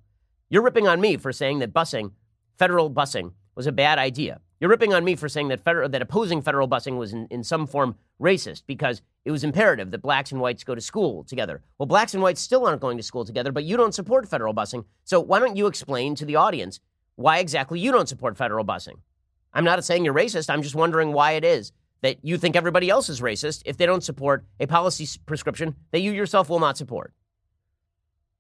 [0.50, 2.12] You're ripping on me for saying that busing,
[2.58, 4.42] federal busing, was a bad idea.
[4.60, 7.44] You're ripping on me for saying that, federal, that opposing federal busing was in, in
[7.44, 11.62] some form racist because it was imperative that blacks and whites go to school together.
[11.78, 14.54] Well, blacks and whites still aren't going to school together, but you don't support federal
[14.54, 14.86] busing.
[15.04, 16.80] So why don't you explain to the audience
[17.16, 18.96] why exactly you don't support federal busing?
[19.58, 20.52] I'm not saying you're racist.
[20.52, 21.72] I'm just wondering why it is
[22.04, 26.02] that you think everybody else is racist if they don't support a policy prescription that
[26.02, 27.12] you yourself will not support.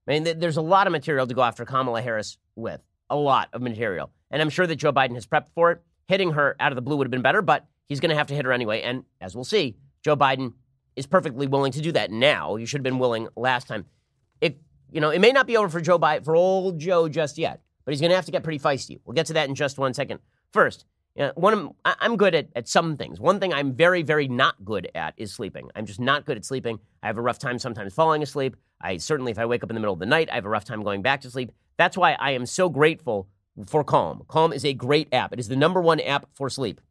[0.07, 3.49] I mean, there's a lot of material to go after Kamala Harris with, a lot
[3.51, 4.11] of material.
[4.29, 5.81] And I'm sure that Joe Biden has prepped for it.
[6.07, 8.27] Hitting her out of the blue would have been better, but he's going to have
[8.27, 8.83] to hit her anyway.
[8.83, 10.53] And as we'll see, Joe Biden
[10.95, 12.57] is perfectly willing to do that now.
[12.57, 13.85] You should have been willing last time.
[14.39, 14.59] It,
[14.91, 17.61] you know, it may not be over for Joe Biden, for old Joe just yet,
[17.85, 18.99] but he's going to have to get pretty feisty.
[19.03, 20.19] We'll get to that in just one second.
[20.51, 20.85] First,
[21.17, 23.19] you know, one of, I'm good at, at some things.
[23.19, 25.69] One thing I'm very, very not good at is sleeping.
[25.75, 26.79] I'm just not good at sleeping.
[27.01, 28.55] I have a rough time sometimes falling asleep.
[28.79, 30.49] I certainly, if I wake up in the middle of the night, I have a
[30.49, 31.51] rough time going back to sleep.
[31.77, 33.27] That's why I am so grateful
[33.65, 34.25] for Calm.
[34.27, 35.33] Calm is a great app.
[35.33, 36.81] It is the number one app for sleep.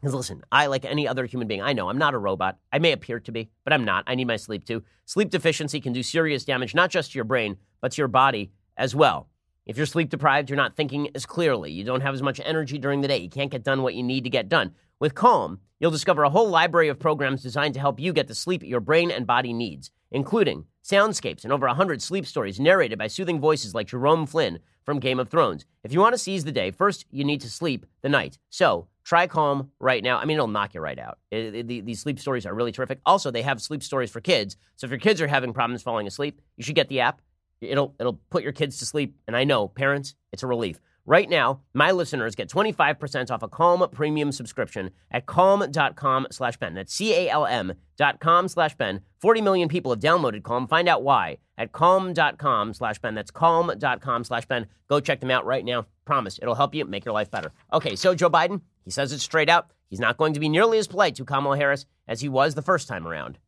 [0.00, 2.58] Because listen, I, like any other human being, I know I'm not a robot.
[2.72, 4.02] I may appear to be, but I'm not.
[4.08, 4.82] I need my sleep too.
[5.06, 8.50] Sleep deficiency can do serious damage, not just to your brain, but to your body
[8.76, 9.28] as well.
[9.66, 11.72] If you're sleep deprived, you're not thinking as clearly.
[11.72, 13.16] You don't have as much energy during the day.
[13.16, 14.74] You can't get done what you need to get done.
[15.00, 18.34] With Calm, you'll discover a whole library of programs designed to help you get the
[18.34, 23.06] sleep your brain and body needs, including soundscapes and over 100 sleep stories narrated by
[23.06, 25.64] soothing voices like Jerome Flynn from Game of Thrones.
[25.82, 28.38] If you want to seize the day, first you need to sleep the night.
[28.50, 30.18] So try Calm right now.
[30.18, 31.18] I mean, it'll knock you right out.
[31.30, 33.00] It, it, these sleep stories are really terrific.
[33.06, 34.58] Also, they have sleep stories for kids.
[34.76, 37.22] So if your kids are having problems falling asleep, you should get the app.
[37.64, 39.16] It'll it'll put your kids to sleep.
[39.26, 40.80] And I know, parents, it's a relief.
[41.06, 46.72] Right now, my listeners get 25% off a Calm premium subscription at calm.com slash Ben.
[46.72, 49.02] That's C-A-L-M dot com slash Ben.
[49.20, 50.66] 40 million people have downloaded Calm.
[50.66, 53.14] Find out why at calm.com slash Ben.
[53.14, 54.66] That's calm.com slash Ben.
[54.88, 55.86] Go check them out right now.
[56.06, 57.52] Promise, it'll help you make your life better.
[57.72, 59.70] Okay, so Joe Biden, he says it straight out.
[59.90, 62.62] He's not going to be nearly as polite to Kamala Harris as he was the
[62.62, 63.38] first time around.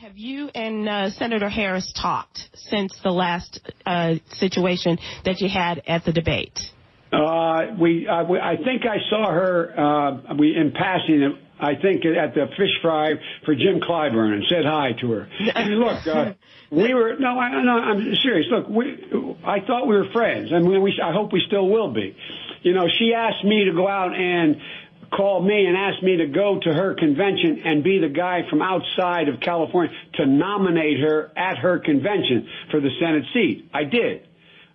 [0.00, 5.82] Have you and uh, Senator Harris talked since the last uh, situation that you had
[5.88, 6.56] at the debate?
[7.12, 9.74] Uh, we, uh, we, I think I saw her.
[9.76, 11.36] Uh, we in passing.
[11.58, 15.28] I think at the fish fry for Jim Clyburn and said hi to her.
[15.56, 16.34] And look, uh,
[16.70, 18.46] we were no, I, no, I'm serious.
[18.52, 19.04] Look, we,
[19.44, 22.16] I thought we were friends, and we, I hope we still will be.
[22.62, 24.56] You know, she asked me to go out and
[25.10, 28.62] called me and asked me to go to her convention and be the guy from
[28.62, 33.68] outside of California to nominate her at her convention for the Senate seat.
[33.72, 34.26] I did.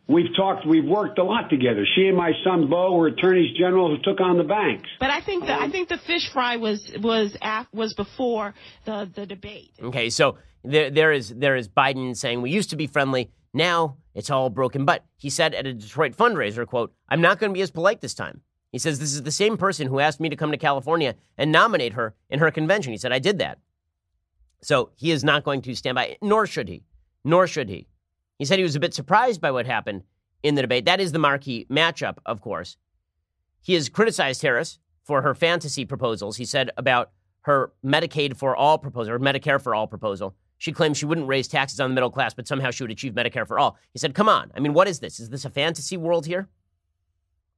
[0.08, 1.86] We've talked, we've worked a lot together.
[1.96, 4.90] She and my son Bo were attorneys general who took on the banks.
[5.00, 8.54] But I think the, I think the fish fry was was af, was before
[8.86, 9.72] the the debate.
[9.82, 13.96] Okay, so there there is there is Biden saying we used to be friendly, now
[14.14, 14.84] it's all broken.
[14.84, 18.02] But he said at a Detroit fundraiser, "quote I'm not going to be as polite
[18.02, 18.42] this time."
[18.74, 21.52] He says this is the same person who asked me to come to California and
[21.52, 22.92] nominate her in her convention.
[22.92, 23.60] He said I did that.
[24.64, 26.84] So he is not going to stand by, nor should he,
[27.24, 27.88] nor should he.
[28.40, 30.04] He said he was a bit surprised by what happened
[30.42, 30.86] in the debate.
[30.86, 32.78] That is the marquee matchup, of course.
[33.62, 36.38] He has criticized Harris for her fantasy proposals.
[36.38, 40.36] He said about her Medicaid for all proposal, or Medicare for all proposal.
[40.58, 43.14] She claims she wouldn't raise taxes on the middle class, but somehow she would achieve
[43.14, 43.78] Medicare for all.
[43.92, 44.52] He said, Come on.
[44.56, 45.20] I mean, what is this?
[45.20, 46.48] Is this a fantasy world here?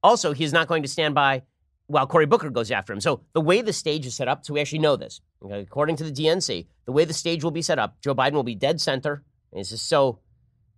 [0.06, 1.42] Also, he is not going to stand by
[1.88, 3.02] while Cory Booker goes after him.
[3.02, 5.96] So, the way the stage is set up, so we actually know this, okay, according
[5.96, 8.54] to the DNC, the way the stage will be set up, Joe Biden will be
[8.54, 9.24] dead center.
[9.52, 10.20] This is so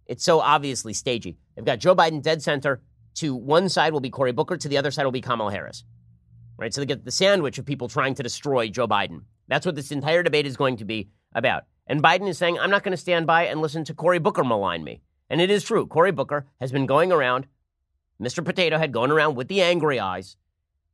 [0.05, 1.35] it's so obviously stagey.
[1.55, 2.81] They've got Joe Biden dead center.
[3.15, 4.55] To one side will be Cory Booker.
[4.55, 5.83] To the other side will be Kamala Harris.
[6.57, 6.73] Right?
[6.73, 9.23] So they get the sandwich of people trying to destroy Joe Biden.
[9.49, 11.63] That's what this entire debate is going to be about.
[11.85, 14.43] And Biden is saying, I'm not going to stand by and listen to Cory Booker
[14.43, 15.01] malign me.
[15.29, 15.85] And it is true.
[15.85, 17.47] Cory Booker has been going around,
[18.21, 18.43] Mr.
[18.43, 20.37] Potato Head going around with the angry eyes.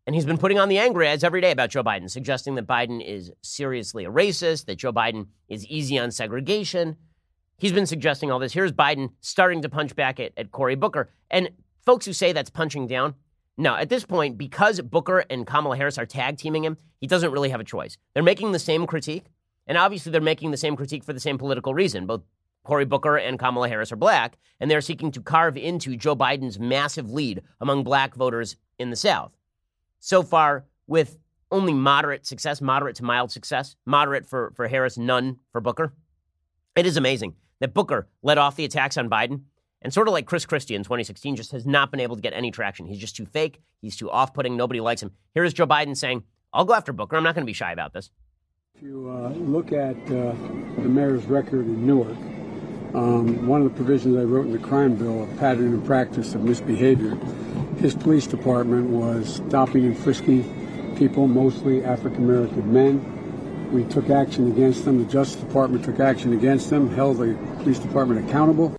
[0.05, 2.67] And he's been putting on the angry eyes every day about Joe Biden, suggesting that
[2.67, 6.97] Biden is seriously a racist, that Joe Biden is easy on segregation,
[7.57, 8.51] He's been suggesting all this.
[8.53, 11.09] Here's Biden starting to punch back at, at Cory Booker.
[11.31, 11.49] And
[11.85, 13.15] folks who say that's punching down,
[13.55, 17.31] no, at this point, because Booker and Kamala Harris are tag teaming him, he doesn't
[17.31, 17.97] really have a choice.
[18.13, 19.27] They're making the same critique.
[19.65, 22.05] And obviously, they're making the same critique for the same political reason.
[22.05, 22.23] Both
[22.63, 26.59] Cory Booker and Kamala Harris are black, and they're seeking to carve into Joe Biden's
[26.59, 29.31] massive lead among black voters in the South.
[29.99, 31.17] So far, with
[31.51, 35.93] only moderate success, moderate to mild success, moderate for, for Harris, none for Booker.
[36.75, 39.43] It is amazing that Booker led off the attacks on Biden.
[39.81, 42.33] And sort of like Chris Christie in 2016, just has not been able to get
[42.33, 42.85] any traction.
[42.85, 43.61] He's just too fake.
[43.81, 44.55] He's too off putting.
[44.55, 45.11] Nobody likes him.
[45.33, 46.23] Here is Joe Biden saying,
[46.53, 47.17] I'll go after Booker.
[47.17, 48.09] I'm not going to be shy about this.
[48.75, 50.33] If you uh, look at uh,
[50.77, 52.17] the mayor's record in Newark,
[52.93, 56.35] um, one of the provisions I wrote in the crime bill, a pattern and practice
[56.35, 57.15] of misbehavior,
[57.79, 63.13] his police department was stopping and frisking people, mostly African American men,
[63.73, 65.03] we took action against them.
[65.03, 68.75] The Justice Department took action against them, held the police department accountable.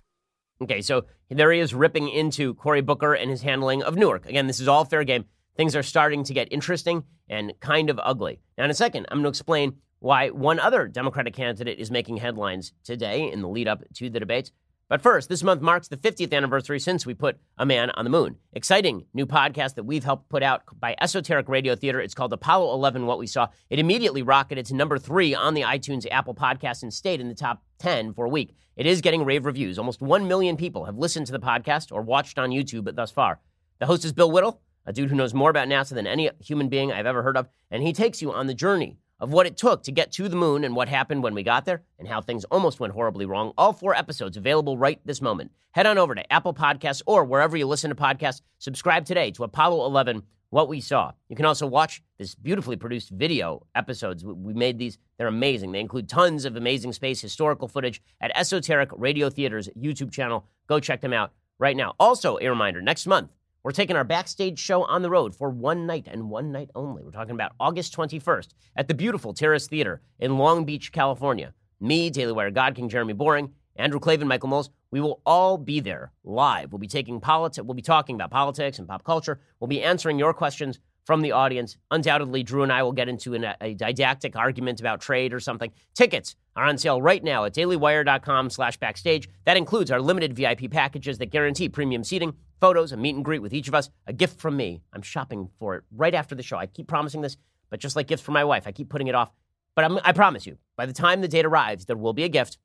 [0.61, 4.25] Okay, so there he is ripping into Cory Booker and his handling of Newark.
[4.25, 5.25] Again, this is all fair game.
[5.57, 8.39] Things are starting to get interesting and kind of ugly.
[8.57, 9.75] Now, in a second, I'm going to explain
[10.05, 14.19] why one other Democratic candidate is making headlines today in the lead up to the
[14.19, 14.51] debates.
[14.87, 18.11] But first, this month marks the 50th anniversary since we put a man on the
[18.11, 18.35] moon.
[18.53, 21.99] Exciting new podcast that we've helped put out by Esoteric Radio Theater.
[21.99, 23.47] It's called Apollo 11 What We Saw.
[23.71, 27.33] It immediately rocketed to number three on the iTunes Apple podcast and stayed in the
[27.33, 28.55] top 10 for a week.
[28.75, 29.79] It is getting rave reviews.
[29.79, 33.39] Almost 1 million people have listened to the podcast or watched on YouTube thus far.
[33.79, 36.69] The host is Bill Whittle, a dude who knows more about NASA than any human
[36.69, 39.57] being I've ever heard of, and he takes you on the journey of what it
[39.57, 42.21] took to get to the moon and what happened when we got there and how
[42.21, 43.53] things almost went horribly wrong.
[43.57, 45.51] All four episodes available right this moment.
[45.71, 48.41] Head on over to Apple Podcasts or wherever you listen to podcasts.
[48.59, 51.11] Subscribe today to Apollo 11 What We Saw.
[51.29, 54.25] You can also watch this beautifully produced video episodes.
[54.25, 55.71] We made these, they're amazing.
[55.71, 60.45] They include tons of amazing space historical footage at Esoteric Radio Theater's YouTube channel.
[60.67, 61.95] Go check them out right now.
[61.99, 63.31] Also, a reminder next month,
[63.65, 67.01] we're taking our backstage show on the road for one night and one night only.
[67.01, 71.51] We're talking about August 21st at the beautiful Terrace Theater in Long Beach, California.
[71.79, 75.79] Me, Daily Wire God King Jeremy Boring, Andrew Klavan, Michael Knowles, we will all be
[75.79, 76.71] there live.
[76.71, 79.39] We'll be taking politics, we'll be talking about politics and pop culture.
[79.59, 81.75] We'll be answering your questions from the audience.
[81.89, 85.71] Undoubtedly, Drew and I will get into an, a didactic argument about trade or something.
[85.95, 89.27] Tickets are on sale right now at dailywire.com slash backstage.
[89.45, 93.41] That includes our limited VIP packages that guarantee premium seating, photos, a meet and greet
[93.41, 94.81] with each of us, a gift from me.
[94.93, 96.57] I'm shopping for it right after the show.
[96.57, 97.37] I keep promising this,
[97.69, 99.31] but just like gifts for my wife, I keep putting it off.
[99.75, 102.29] But I'm, i promise you, by the time the date arrives, there will be a
[102.29, 102.57] gift.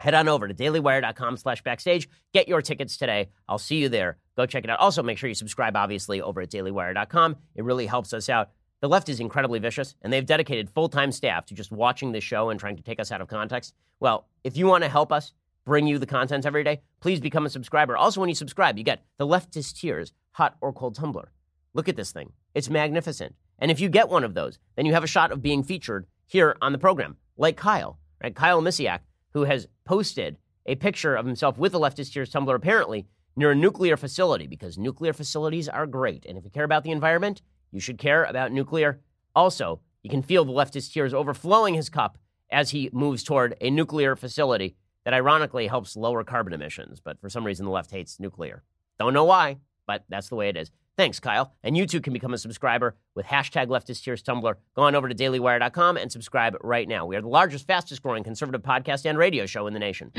[0.00, 2.08] Head on over to dailywire.com slash backstage.
[2.32, 3.30] Get your tickets today.
[3.48, 4.18] I'll see you there.
[4.36, 4.78] Go check it out.
[4.78, 7.36] Also, make sure you subscribe, obviously, over at dailywire.com.
[7.56, 8.50] It really helps us out.
[8.80, 12.22] The left is incredibly vicious, and they've dedicated full time staff to just watching this
[12.22, 13.74] show and trying to take us out of context.
[13.98, 15.32] Well, if you want to help us
[15.68, 17.96] bring you the content every day, please become a subscriber.
[17.96, 21.30] Also, when you subscribe, you get the leftist tears, hot or cold tumbler.
[21.74, 22.32] Look at this thing.
[22.54, 23.34] It's magnificent.
[23.58, 26.06] And if you get one of those, then you have a shot of being featured
[26.26, 28.34] here on the program, like Kyle, right?
[28.34, 29.00] Kyle Misiak,
[29.34, 33.06] who has posted a picture of himself with a leftist tears tumbler, apparently
[33.36, 36.24] near a nuclear facility, because nuclear facilities are great.
[36.26, 39.00] And if you care about the environment, you should care about nuclear.
[39.36, 42.18] Also, you can feel the leftist tears overflowing his cup
[42.50, 44.76] as he moves toward a nuclear facility
[45.08, 47.00] that ironically helps lower carbon emissions.
[47.00, 48.62] But for some reason, the left hates nuclear.
[48.98, 49.56] Don't know why,
[49.86, 50.70] but that's the way it is.
[50.98, 51.54] Thanks, Kyle.
[51.62, 54.58] And you too can become a subscriber with hashtag leftist tears tumbler.
[54.76, 57.06] Go on over to dailywire.com and subscribe right now.
[57.06, 60.12] We are the largest, fastest growing conservative podcast and radio show in the nation.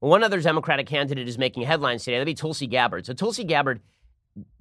[0.00, 2.16] One other Democratic candidate is making headlines today.
[2.16, 3.06] That'd be Tulsi Gabbard.
[3.06, 3.80] So Tulsi Gabbard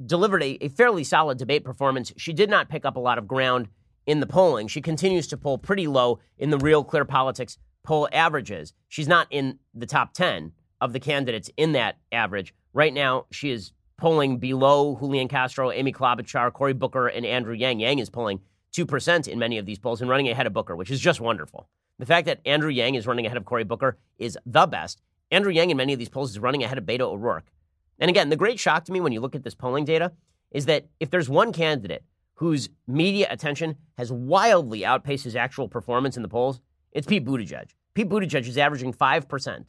[0.05, 2.13] delivered a, a, fairly solid debate performance.
[2.17, 3.69] She did not pick up a lot of ground
[4.09, 4.67] in the polling.
[4.67, 8.73] She continues to poll pretty low in the real clear politics poll averages.
[8.87, 10.51] She's not in the top 10
[10.81, 12.55] of the candidates in that average.
[12.73, 17.81] Right now, she is polling below Julian Castro, Amy Klobuchar, Cory Booker, and Andrew Yang.
[17.81, 18.39] Yang is polling
[18.75, 21.67] 2% in many of these polls and running ahead of Booker, which is just wonderful.
[21.99, 25.01] The fact that Andrew Yang is running ahead of Cory Booker is the best.
[25.29, 27.51] Andrew Yang in many of these polls is running ahead of Beto O'Rourke.
[27.99, 30.13] And again, the great shock to me when you look at this polling data
[30.49, 32.03] is that if there's one candidate
[32.39, 36.61] whose media attention has wildly outpaced his actual performance in the polls,
[36.93, 37.71] it's Pete Buttigieg.
[37.93, 39.65] Pete Buttigieg is averaging 5%.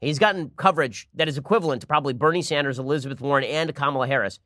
[0.00, 4.38] He's gotten coverage that is equivalent to probably Bernie Sanders, Elizabeth Warren, and Kamala Harris,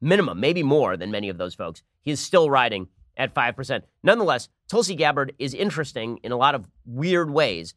[0.00, 1.82] minimum, maybe more than many of those folks.
[2.02, 3.82] He is still riding at 5%.
[4.04, 7.74] Nonetheless, Tulsi Gabbard is interesting in a lot of weird ways.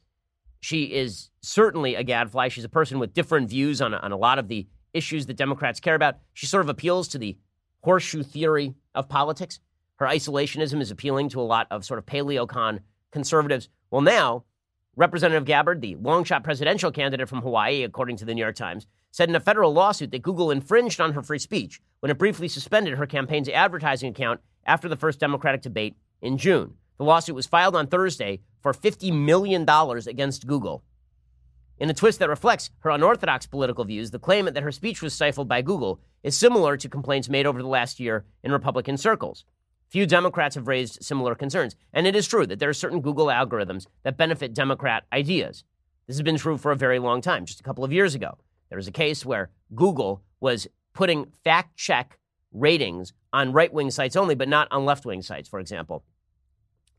[0.60, 2.50] She is certainly a gadfly.
[2.50, 5.80] She's a person with different views on, on a lot of the issues that Democrats
[5.80, 6.18] care about.
[6.36, 7.40] She sort of appeals to the
[7.82, 9.60] horseshoe theory of politics.
[9.98, 12.80] Her isolationism is appealing to a lot of sort of paleocon
[13.12, 13.70] conservatives.
[13.92, 14.46] Well, now,
[14.96, 19.30] Representative Gabbard, the longshot presidential candidate from Hawaii, according to the New York Times, said
[19.30, 22.98] in a federal lawsuit that Google infringed on her free speech when it briefly suspended
[22.98, 26.76] her campaign's advertising account after the first Democratic debate in June.
[26.98, 29.68] The lawsuit was filed on Thursday for $50 million
[30.08, 30.84] against Google.
[31.82, 35.16] In a twist that reflects her unorthodox political views, the claim that her speech was
[35.16, 39.46] stifled by Google is similar to complaints made over the last year in Republican circles.
[39.88, 43.26] Few Democrats have raised similar concerns, and it is true that there are certain Google
[43.26, 45.64] algorithms that benefit Democrat ideas.
[46.06, 47.48] This has been true for a very long time.
[47.48, 48.38] Just a couple of years ago,
[48.70, 52.20] there was a case where Google was putting fact check
[52.52, 56.04] ratings on right wing sites only, but not on left wing sites, for example.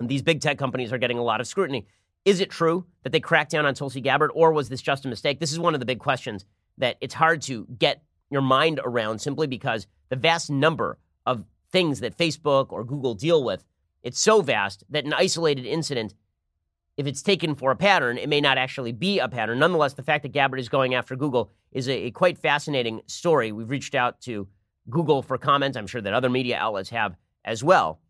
[0.00, 1.86] And these big tech companies are getting a lot of scrutiny.
[2.24, 5.08] Is it true that they cracked down on Tulsi Gabbard, or was this just a
[5.08, 5.40] mistake?
[5.40, 6.44] This is one of the big questions
[6.78, 12.00] that it's hard to get your mind around simply because the vast number of things
[12.00, 13.64] that Facebook or Google deal with,
[14.02, 16.14] it's so vast that an isolated incident,
[16.96, 19.58] if it's taken for a pattern, it may not actually be a pattern.
[19.58, 23.50] Nonetheless, the fact that Gabbard is going after Google is a, a quite fascinating story.
[23.50, 24.46] We've reached out to
[24.90, 25.76] Google for comments.
[25.76, 28.00] I'm sure that other media outlets have as well.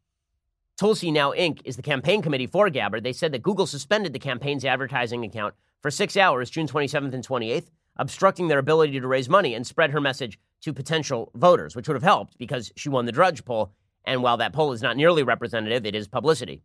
[0.78, 1.60] Tulsi Now Inc.
[1.64, 3.04] is the campaign committee for Gabbard.
[3.04, 7.26] They said that Google suspended the campaign's advertising account for six hours, June 27th and
[7.26, 11.88] 28th, obstructing their ability to raise money and spread her message to potential voters, which
[11.88, 13.72] would have helped because she won the Drudge poll.
[14.04, 16.62] And while that poll is not nearly representative, it is publicity.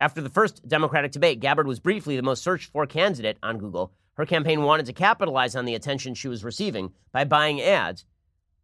[0.00, 3.92] After the first Democratic debate, Gabbard was briefly the most searched for candidate on Google.
[4.14, 8.04] Her campaign wanted to capitalize on the attention she was receiving by buying ads.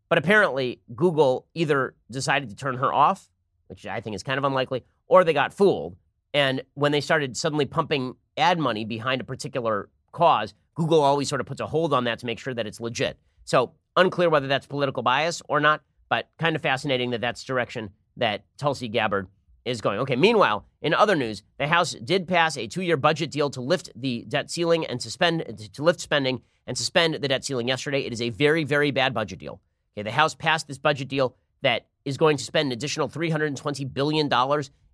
[0.08, 3.28] But apparently, Google either decided to turn her off
[3.68, 5.96] which I think is kind of unlikely, or they got fooled.
[6.32, 11.40] And when they started suddenly pumping ad money behind a particular cause, Google always sort
[11.40, 13.18] of puts a hold on that to make sure that it's legit.
[13.44, 17.90] So unclear whether that's political bias or not, but kind of fascinating that that's direction
[18.16, 19.28] that Tulsi Gabbard
[19.64, 19.98] is going.
[20.00, 23.60] Okay, meanwhile, in other news, the House did pass a two year budget deal to
[23.60, 28.00] lift the debt ceiling and suspend, to lift spending and suspend the debt ceiling yesterday.
[28.00, 29.60] It is a very, very bad budget deal.
[29.96, 33.92] Okay, the House passed this budget deal that is going to spend an additional $320
[33.92, 34.30] billion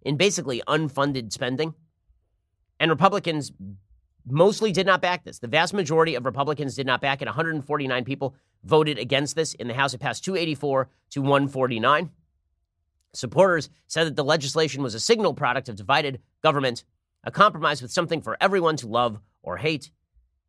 [0.02, 1.74] in basically unfunded spending.
[2.78, 3.52] And Republicans
[4.26, 5.38] mostly did not back this.
[5.38, 7.26] The vast majority of Republicans did not back it.
[7.26, 8.34] 149 people
[8.64, 9.54] voted against this.
[9.54, 12.10] In the House, it passed 284 to 149.
[13.12, 16.84] Supporters said that the legislation was a signal product of divided government,
[17.24, 19.90] a compromise with something for everyone to love or hate.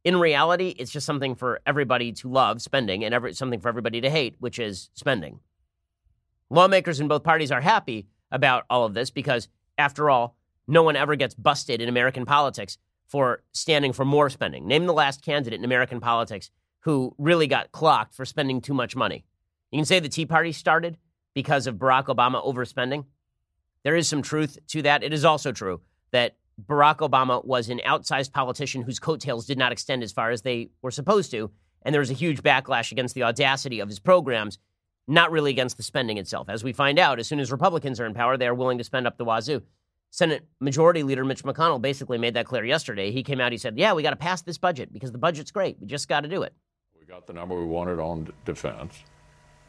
[0.04, 4.02] In reality, it's just something for everybody to love, spending, and every, something for everybody
[4.02, 5.40] to hate, which is spending.
[6.52, 9.48] Lawmakers in both parties are happy about all of this because,
[9.78, 10.36] after all,
[10.68, 12.78] no one ever gets busted in American politics
[13.08, 14.68] for standing for more spending.
[14.68, 18.98] Name the last candidate in American politics who really got clocked for spending too much
[18.98, 19.24] money.
[19.72, 20.98] You can say the Tea Party started
[21.34, 23.06] because of Barack Obama overspending.
[23.84, 25.04] There is some truth to that.
[25.04, 25.80] It is also true
[26.12, 30.42] that Barack Obama was an outsized politician whose coattails did not extend as far as
[30.42, 31.50] they were supposed to.
[31.84, 34.60] And there was a huge backlash against the audacity of his programs
[35.12, 36.48] not really against the spending itself.
[36.50, 38.84] As we find out, as soon as Republicans are in power, they are willing to
[38.84, 39.62] spend up the wazoo.
[40.10, 43.12] Senate Majority Leader Mitch McConnell basically made that clear yesterday.
[43.12, 45.52] He came out, he said, Yeah, we got to pass this budget because the budget's
[45.52, 45.78] great.
[45.80, 46.54] We just got to do it.
[47.00, 49.04] We got the number we wanted on defense.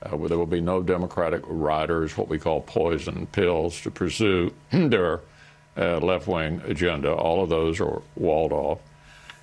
[0.03, 5.21] Uh, there will be no Democratic riders, what we call poison pills, to pursue their
[5.77, 7.13] uh, left wing agenda.
[7.13, 8.81] All of those are walled off.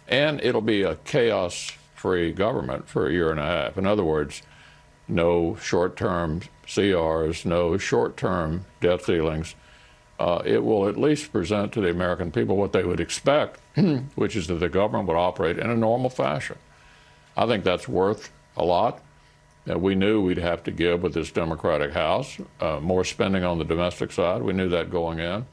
[0.08, 3.78] And it'll be a chaos free government for a year and a half.
[3.78, 4.42] In other words,
[5.10, 9.56] no short term CRs, no short term debt ceilings.
[10.20, 13.60] Uh, it will at least present to the American people what they would expect,
[14.16, 16.58] which is that the government would operate in a normal fashion.
[17.38, 19.02] I think that's worth a lot.
[19.70, 23.60] Uh, we knew we'd have to give with this Democratic House uh, more spending on
[23.60, 24.42] the domestic side.
[24.42, 25.46] We knew that going in.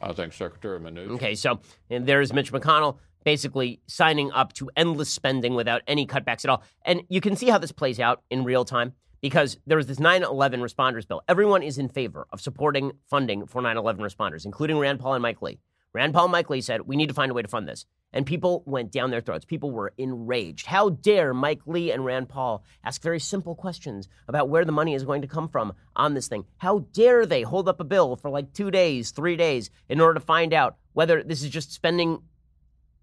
[0.00, 1.10] I think Secretary Mnuchin.
[1.12, 1.58] Okay, so
[1.90, 2.96] and there's Mitch McConnell
[3.26, 6.62] basically signing up to endless spending without any cutbacks at all.
[6.82, 9.98] And you can see how this plays out in real time because there was this
[9.98, 11.22] 9 11 responders bill.
[11.26, 15.22] Everyone is in favor of supporting funding for 9 11 responders, including Rand Paul and
[15.22, 15.58] Mike Lee.
[15.92, 17.84] Rand Paul and Mike Lee said, we need to find a way to fund this.
[18.12, 19.44] And people went down their throats.
[19.44, 20.66] People were enraged.
[20.66, 24.94] How dare Mike Lee and Rand Paul ask very simple questions about where the money
[24.94, 26.44] is going to come from on this thing?
[26.58, 30.14] How dare they hold up a bill for like two days, three days in order
[30.14, 32.20] to find out whether this is just spending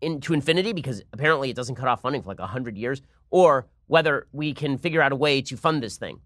[0.03, 4.27] into infinity because apparently it doesn't cut off funding for like 100 years, or whether
[4.31, 6.19] we can figure out a way to fund this thing.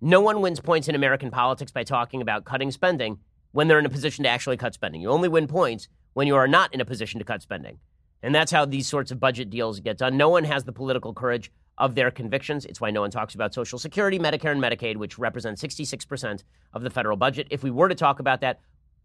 [0.00, 3.18] No one wins points in American politics by talking about cutting spending
[3.52, 5.00] when they're in a position to actually cut spending.
[5.00, 7.78] You only win points when you are not in a position to cut spending.
[8.22, 10.16] And that's how these sorts of budget deals get done.
[10.16, 12.64] No one has the political courage of their convictions.
[12.64, 16.82] It's why no one talks about Social Security, Medicare, and Medicaid, which represent 66% of
[16.82, 17.48] the federal budget.
[17.50, 18.60] If we were to talk about that,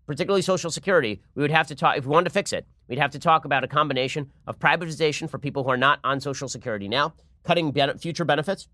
[0.09, 2.97] particularly Social Security, we would have to talk, if we wanted to fix it, we'd
[2.97, 6.49] have to talk about a combination of privatization for people who are not on Social
[6.49, 8.67] Security now, cutting ben- future benefits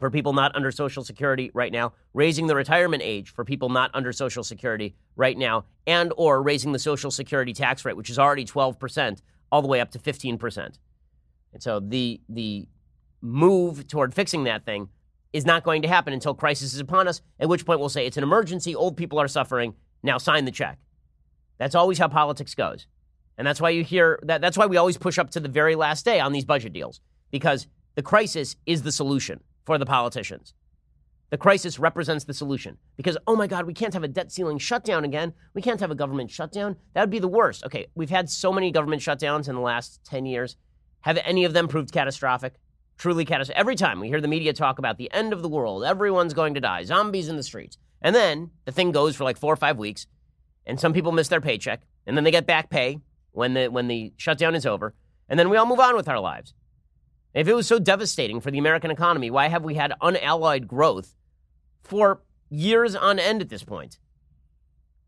[0.00, 3.90] for people not under Social Security right now, raising the retirement age for people not
[3.92, 8.18] under Social Security right now, and or raising the Social Security tax rate, which is
[8.18, 9.20] already 12%,
[9.52, 10.78] all the way up to 15%.
[11.52, 12.66] And so the the
[13.20, 14.88] move toward fixing that thing
[15.34, 18.06] is not going to happen until crisis is upon us, at which point we'll say
[18.06, 20.78] it's an emergency, old people are suffering, now sign the check.
[21.58, 22.86] That's always how politics goes.
[23.36, 25.74] And that's why you hear that that's why we always push up to the very
[25.74, 30.54] last day on these budget deals because the crisis is the solution for the politicians.
[31.30, 34.58] The crisis represents the solution because, oh my God, we can't have a debt ceiling
[34.58, 35.34] shutdown again.
[35.52, 36.76] We can't have a government shutdown.
[36.94, 37.64] That would be the worst.
[37.64, 40.56] Okay, we've had so many government shutdowns in the last 10 years.
[41.02, 42.54] Have any of them proved catastrophic?
[42.96, 43.60] Truly catastrophic.
[43.60, 46.54] Every time we hear the media talk about the end of the world, everyone's going
[46.54, 47.76] to die, zombies in the streets.
[48.00, 50.06] And then the thing goes for like four or five weeks,
[50.66, 53.00] and some people miss their paycheck, and then they get back pay
[53.32, 54.94] when the, when the shutdown is over,
[55.28, 56.54] and then we all move on with our lives.
[57.34, 61.14] If it was so devastating for the American economy, why have we had unalloyed growth
[61.82, 63.98] for years on end at this point?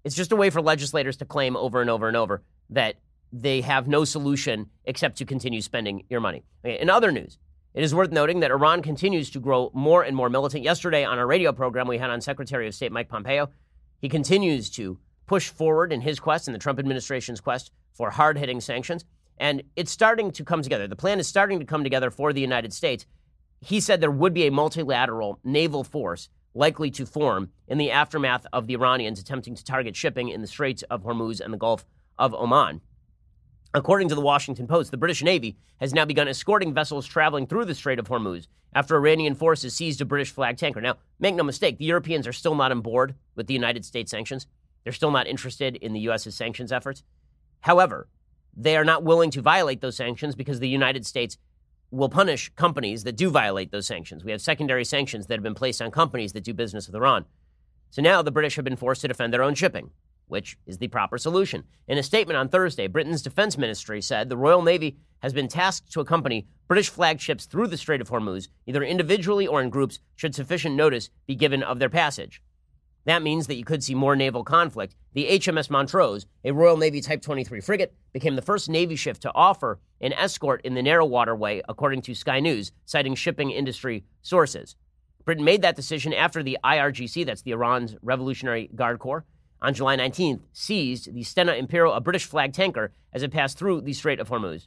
[0.05, 2.97] It's just a way for legislators to claim over and over and over that
[3.32, 6.45] they have no solution except to continue spending your money.
[6.64, 7.38] Okay, in other news,
[7.72, 10.64] it is worth noting that Iran continues to grow more and more militant.
[10.64, 13.48] Yesterday on our radio program, we had on Secretary of State Mike Pompeo.
[14.00, 18.36] He continues to push forward in his quest and the Trump administration's quest for hard
[18.36, 19.04] hitting sanctions.
[19.38, 20.88] And it's starting to come together.
[20.88, 23.06] The plan is starting to come together for the United States.
[23.60, 28.46] He said there would be a multilateral naval force likely to form in the aftermath
[28.52, 31.86] of the Iranians attempting to target shipping in the Straits of Hormuz and the Gulf
[32.18, 32.80] of Oman.
[33.72, 37.66] According to the Washington Post, the British Navy has now begun escorting vessels traveling through
[37.66, 40.80] the Strait of Hormuz after Iranian forces seized a British flag tanker.
[40.80, 44.10] Now, make no mistake, the Europeans are still not on board with the United States
[44.10, 44.48] sanctions.
[44.82, 47.04] They're still not interested in the U.S.'s sanctions efforts.
[47.60, 48.08] However,
[48.56, 51.38] they are not willing to violate those sanctions because the United States
[51.92, 54.24] will punish companies that do violate those sanctions.
[54.24, 57.24] We have secondary sanctions that have been placed on companies that do business with Iran.
[57.90, 59.90] So now the British have been forced to defend their own shipping,
[60.30, 61.64] which is the proper solution.
[61.88, 65.92] In a statement on Thursday, Britain's defense ministry said the Royal Navy has been tasked
[65.92, 70.34] to accompany British flagships through the Strait of Hormuz, either individually or in groups, should
[70.34, 72.42] sufficient notice be given of their passage.
[73.06, 74.94] That means that you could see more naval conflict.
[75.14, 79.32] The HMS Montrose, a Royal Navy Type 23 frigate, became the first Navy ship to
[79.34, 84.76] offer an escort in the narrow waterway, according to Sky News, citing shipping industry sources.
[85.24, 89.24] Britain made that decision after the IRGC, that's the Iran's Revolutionary Guard Corps,
[89.62, 93.80] on July 19th, seized the Stena Imperial, a British flag tanker, as it passed through
[93.80, 94.66] the Strait of Hormuz.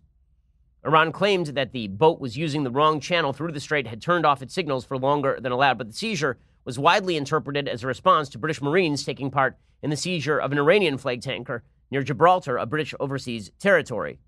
[0.86, 4.26] Iran claimed that the boat was using the wrong channel through the strait, had turned
[4.26, 7.88] off its signals for longer than allowed, but the seizure was widely interpreted as a
[7.88, 12.04] response to British Marines taking part in the seizure of an Iranian flag tanker near
[12.04, 14.20] Gibraltar, a British overseas territory.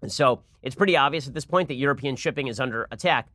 [0.00, 3.28] And so it's pretty obvious at this point that European shipping is under attack.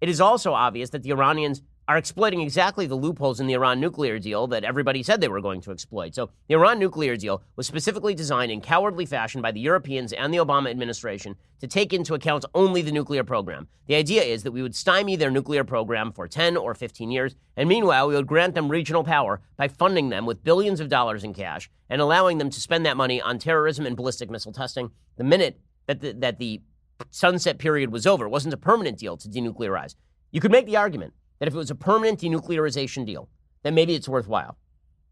[0.00, 3.80] It is also obvious that the Iranians are exploiting exactly the loopholes in the Iran
[3.80, 6.14] nuclear deal that everybody said they were going to exploit.
[6.14, 10.32] So, the Iran nuclear deal was specifically designed in cowardly fashion by the Europeans and
[10.32, 13.66] the Obama administration to take into account only the nuclear program.
[13.88, 17.34] The idea is that we would stymie their nuclear program for 10 or 15 years,
[17.56, 21.24] and meanwhile, we would grant them regional power by funding them with billions of dollars
[21.24, 24.92] in cash and allowing them to spend that money on terrorism and ballistic missile testing.
[25.16, 26.60] The minute that the, that the
[27.10, 29.96] sunset period was over, it wasn't a permanent deal to denuclearize.
[30.30, 33.28] You could make the argument that if it was a permanent denuclearization deal,
[33.64, 34.56] then maybe it's worthwhile.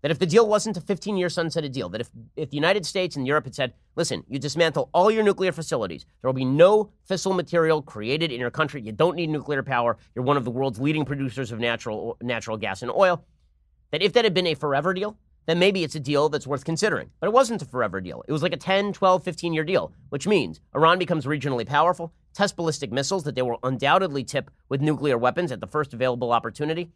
[0.02, 2.86] That if the deal wasn't a 15 year sunsetted deal, that if, if the United
[2.86, 6.44] States and Europe had said, listen, you dismantle all your nuclear facilities, there will be
[6.44, 10.44] no fissile material created in your country, you don't need nuclear power, you're one of
[10.44, 13.24] the world's leading producers of natural, natural gas and oil,
[13.90, 15.16] that if that had been a forever deal,
[15.48, 17.08] then maybe it's a deal that's worth considering.
[17.20, 18.22] But it wasn't a forever deal.
[18.28, 22.12] It was like a 10, 12, 15 year deal, which means Iran becomes regionally powerful,
[22.34, 26.32] test ballistic missiles that they will undoubtedly tip with nuclear weapons at the first available
[26.32, 26.90] opportunity.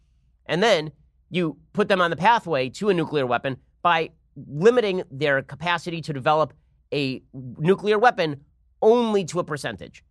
[0.44, 0.92] And then
[1.30, 6.12] you put them on the pathway to a nuclear weapon by limiting their capacity to
[6.12, 6.52] develop
[6.92, 8.42] a nuclear weapon
[8.82, 10.04] only to a percentage.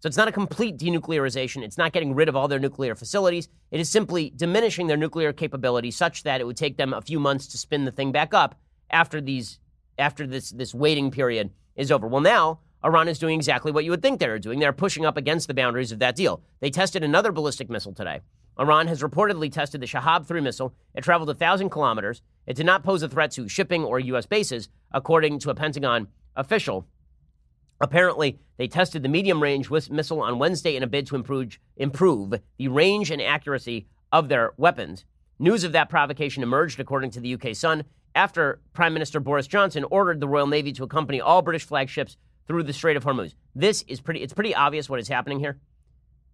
[0.00, 1.62] So it's not a complete denuclearization.
[1.62, 3.48] It's not getting rid of all their nuclear facilities.
[3.70, 7.18] It is simply diminishing their nuclear capability such that it would take them a few
[7.18, 8.54] months to spin the thing back up
[8.90, 9.58] after these
[9.98, 12.06] after this this waiting period is over.
[12.06, 14.60] Well, now Iran is doing exactly what you would think they're doing.
[14.60, 16.42] They're pushing up against the boundaries of that deal.
[16.60, 18.20] They tested another ballistic missile today.
[18.58, 20.74] Iran has reportedly tested the Shahab 3 missile.
[20.94, 22.22] It traveled 1,000 kilometers.
[22.46, 24.26] It did not pose a threat to shipping or U.S.
[24.26, 26.86] bases, according to a Pentagon official.
[27.80, 32.34] Apparently, they tested the medium range missile on Wednesday in a bid to improve, improve
[32.58, 35.04] the range and accuracy of their weapons.
[35.38, 39.84] News of that provocation emerged, according to the UK Sun, after Prime Minister Boris Johnson
[39.84, 42.16] ordered the Royal Navy to accompany all British flagships
[42.48, 43.34] through the Strait of Hormuz.
[43.54, 45.60] This is pretty, it's pretty obvious what is happening here.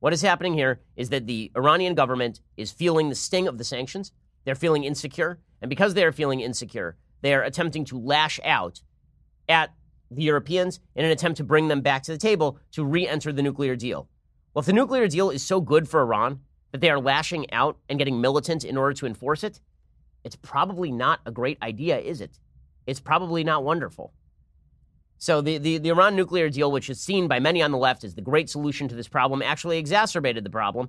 [0.01, 3.65] What is happening here is that the Iranian government is feeling the sting of the
[3.65, 4.13] sanctions.
[4.45, 5.41] They're feeling insecure.
[5.61, 8.83] And because they are feeling insecure, they are attempting to lash out
[9.49, 9.73] at
[10.17, 13.33] the Europeans in an attempt to bring them back to the table to re enter
[13.33, 14.09] the nuclear deal.
[14.53, 16.41] Well, if the nuclear deal is so good for Iran
[16.73, 19.61] that they are lashing out and getting militant in order to enforce it,
[20.25, 22.39] it's probably not a great idea, is it?
[22.87, 24.13] It's probably not wonderful.
[25.19, 28.05] So the, the, the Iran nuclear deal, which is seen by many on the left
[28.05, 30.89] as the great solution to this problem, actually exacerbated the problem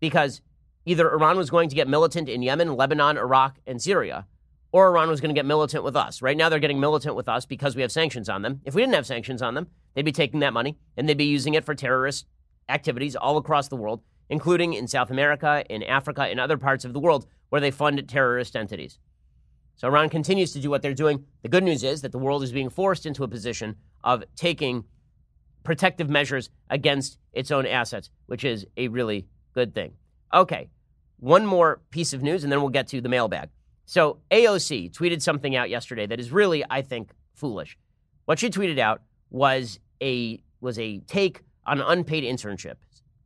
[0.00, 0.40] because
[0.86, 4.26] either Iran was going to get militant in Yemen, Lebanon, Iraq, and Syria,
[4.74, 6.20] or Iran was going to get militant with us.
[6.20, 8.60] Right now, they're getting militant with us because we have sanctions on them.
[8.64, 11.26] If we didn't have sanctions on them, they'd be taking that money and they'd be
[11.26, 12.26] using it for terrorist
[12.68, 16.92] activities all across the world, including in South America, in Africa, and other parts of
[16.92, 18.98] the world where they fund terrorist entities.
[19.76, 21.24] So Iran continues to do what they're doing.
[21.42, 24.86] The good news is that the world is being forced into a position of taking
[25.62, 29.92] protective measures against its own assets, which is a really good thing.
[30.32, 30.68] Okay,
[31.20, 33.50] one more piece of news, and then we'll get to the mailbag.
[33.86, 37.76] So AOC tweeted something out yesterday that is really, I think, foolish.
[38.24, 42.76] What she tweeted out was a was a take on unpaid internships.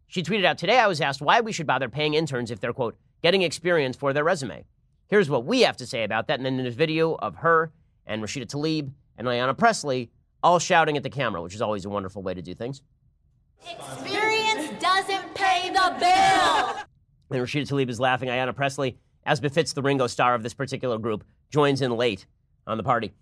[0.09, 0.79] She tweeted out today.
[0.79, 4.13] I was asked why we should bother paying interns if they're quote getting experience for
[4.13, 4.65] their resume.
[5.09, 6.39] Here's what we have to say about that.
[6.39, 7.73] And then there's video of her
[8.07, 10.11] and Rashida Tlaib and Ayanna Pressley
[10.43, 12.83] all shouting at the camera, which is always a wonderful way to do things.
[13.71, 16.85] Experience doesn't pay the bill.
[17.31, 18.29] And Rashida Tlaib is laughing.
[18.29, 18.97] Ayanna Pressley
[19.29, 22.27] as befits the Ringo Starr of this particular group, joins in late
[22.67, 23.13] on the party.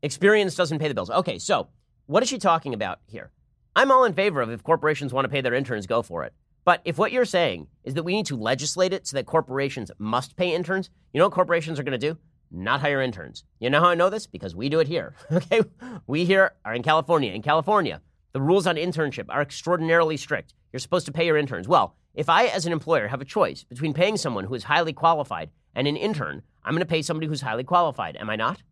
[0.00, 1.10] Experience doesn't pay the bills.
[1.10, 1.66] Okay, so
[2.06, 3.32] what is she talking about here?
[3.74, 6.32] I'm all in favor of if corporations want to pay their interns, go for it.
[6.64, 9.90] But if what you're saying is that we need to legislate it so that corporations
[9.98, 12.16] must pay interns, you know what corporations are going to do?
[12.52, 13.42] Not hire interns.
[13.58, 14.28] You know how I know this?
[14.28, 15.14] Because we do it here.
[15.32, 15.62] Okay?
[16.06, 17.32] We here are in California.
[17.32, 18.00] In California,
[18.32, 20.54] the rules on internship are extraordinarily strict.
[20.72, 21.68] You're supposed to pay your interns.
[21.68, 24.92] Well, if I, as an employer, have a choice between paying someone who is highly
[24.92, 28.62] qualified and an intern, I'm going to pay somebody who's highly qualified, am I not?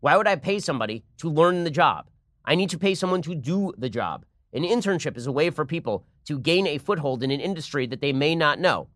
[0.00, 2.08] Why would I pay somebody to learn the job?
[2.44, 4.24] I need to pay someone to do the job.
[4.52, 8.00] An internship is a way for people to gain a foothold in an industry that
[8.00, 8.88] they may not know.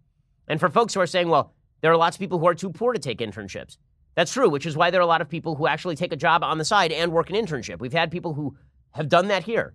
[0.48, 2.70] And for folks who are saying, well, there are lots of people who are too
[2.70, 3.76] poor to take internships.
[4.14, 6.16] That's true, which is why there are a lot of people who actually take a
[6.16, 7.80] job on the side and work an internship.
[7.80, 8.56] We've had people who
[8.92, 9.74] have done that here.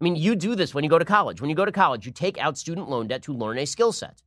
[0.00, 1.40] I mean, you do this when you go to college.
[1.40, 3.92] When you go to college, you take out student loan debt to learn a skill
[3.92, 4.22] set.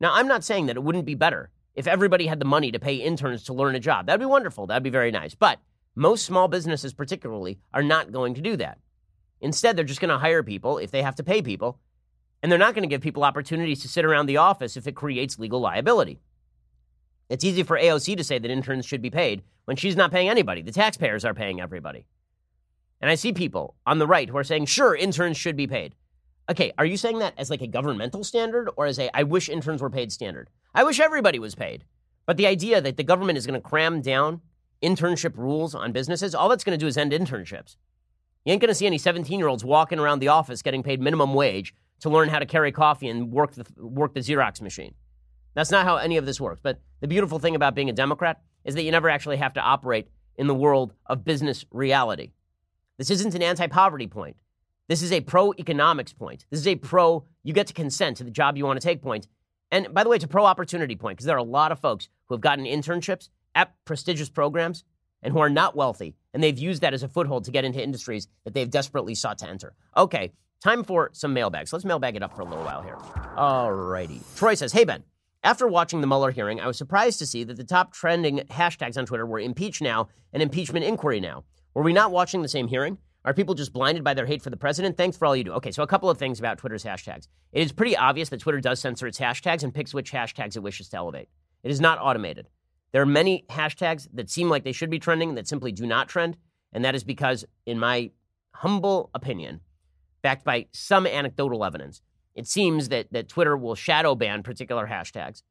[0.00, 2.78] Now, I'm not saying that it wouldn't be better if everybody had the money to
[2.78, 4.06] pay interns to learn a job.
[4.06, 4.66] That'd be wonderful.
[4.66, 5.34] That'd be very nice.
[5.34, 5.60] But
[5.94, 8.78] most small businesses, particularly, are not going to do that.
[9.40, 11.78] Instead, they're just going to hire people if they have to pay people,
[12.42, 14.96] and they're not going to give people opportunities to sit around the office if it
[14.96, 16.20] creates legal liability.
[17.28, 20.28] It's easy for AOC to say that interns should be paid when she's not paying
[20.28, 20.62] anybody.
[20.62, 22.06] The taxpayers are paying everybody.
[23.00, 25.94] And I see people on the right who are saying, sure, interns should be paid.
[26.50, 29.48] Okay, are you saying that as like a governmental standard or as a I wish
[29.48, 30.50] interns were paid standard?
[30.74, 31.84] I wish everybody was paid.
[32.26, 34.40] But the idea that the government is going to cram down
[34.82, 37.76] internship rules on businesses, all that's going to do is end internships.
[38.44, 41.00] You ain't going to see any 17 year olds walking around the office getting paid
[41.00, 44.94] minimum wage to learn how to carry coffee and work the, work the Xerox machine.
[45.54, 46.60] That's not how any of this works.
[46.62, 49.60] But the beautiful thing about being a Democrat is that you never actually have to
[49.60, 52.32] operate in the world of business reality.
[53.00, 54.36] This isn't an anti poverty point.
[54.86, 56.44] This is a pro economics point.
[56.50, 59.00] This is a pro you get to consent to the job you want to take
[59.00, 59.26] point.
[59.70, 61.80] And by the way, it's a pro opportunity point because there are a lot of
[61.80, 64.84] folks who have gotten internships at prestigious programs
[65.22, 67.82] and who are not wealthy, and they've used that as a foothold to get into
[67.82, 69.72] industries that they've desperately sought to enter.
[69.96, 70.32] Okay,
[70.62, 71.72] time for some mailbags.
[71.72, 72.98] Let's mailbag it up for a little while here.
[73.34, 74.20] All righty.
[74.36, 75.04] Troy says, Hey, Ben.
[75.42, 78.98] After watching the Mueller hearing, I was surprised to see that the top trending hashtags
[78.98, 81.44] on Twitter were impeach now and impeachment inquiry now.
[81.74, 82.98] Were we not watching the same hearing?
[83.24, 84.96] Are people just blinded by their hate for the president?
[84.96, 85.52] Thanks for all you do.
[85.52, 87.28] Okay, so a couple of things about Twitter's hashtags.
[87.52, 90.62] It is pretty obvious that Twitter does censor its hashtags and picks which hashtags it
[90.62, 91.28] wishes to elevate.
[91.62, 92.48] It is not automated.
[92.92, 96.08] There are many hashtags that seem like they should be trending that simply do not
[96.08, 96.36] trend,
[96.72, 98.10] and that is because, in my
[98.52, 99.60] humble opinion,
[100.22, 102.02] backed by some anecdotal evidence,
[102.34, 105.42] it seems that, that Twitter will shadow ban particular hashtags.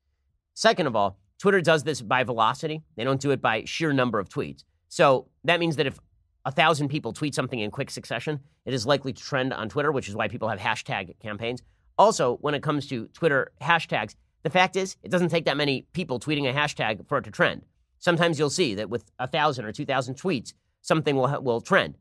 [0.54, 2.84] Second of all, Twitter does this by velocity.
[2.98, 4.64] They don't do it by sheer number of tweets.
[4.90, 6.00] So that means that if
[6.46, 9.92] a thousand people tweet something in quick succession, it is likely to trend on Twitter,
[9.92, 11.62] which is why people have hashtag campaigns.
[11.98, 15.86] Also, when it comes to Twitter hashtags, the fact is it doesn't take that many
[15.94, 17.64] people tweeting a hashtag for it to trend.
[18.00, 21.98] Sometimes you'll see that with a thousand or two thousand tweets, something will will trend.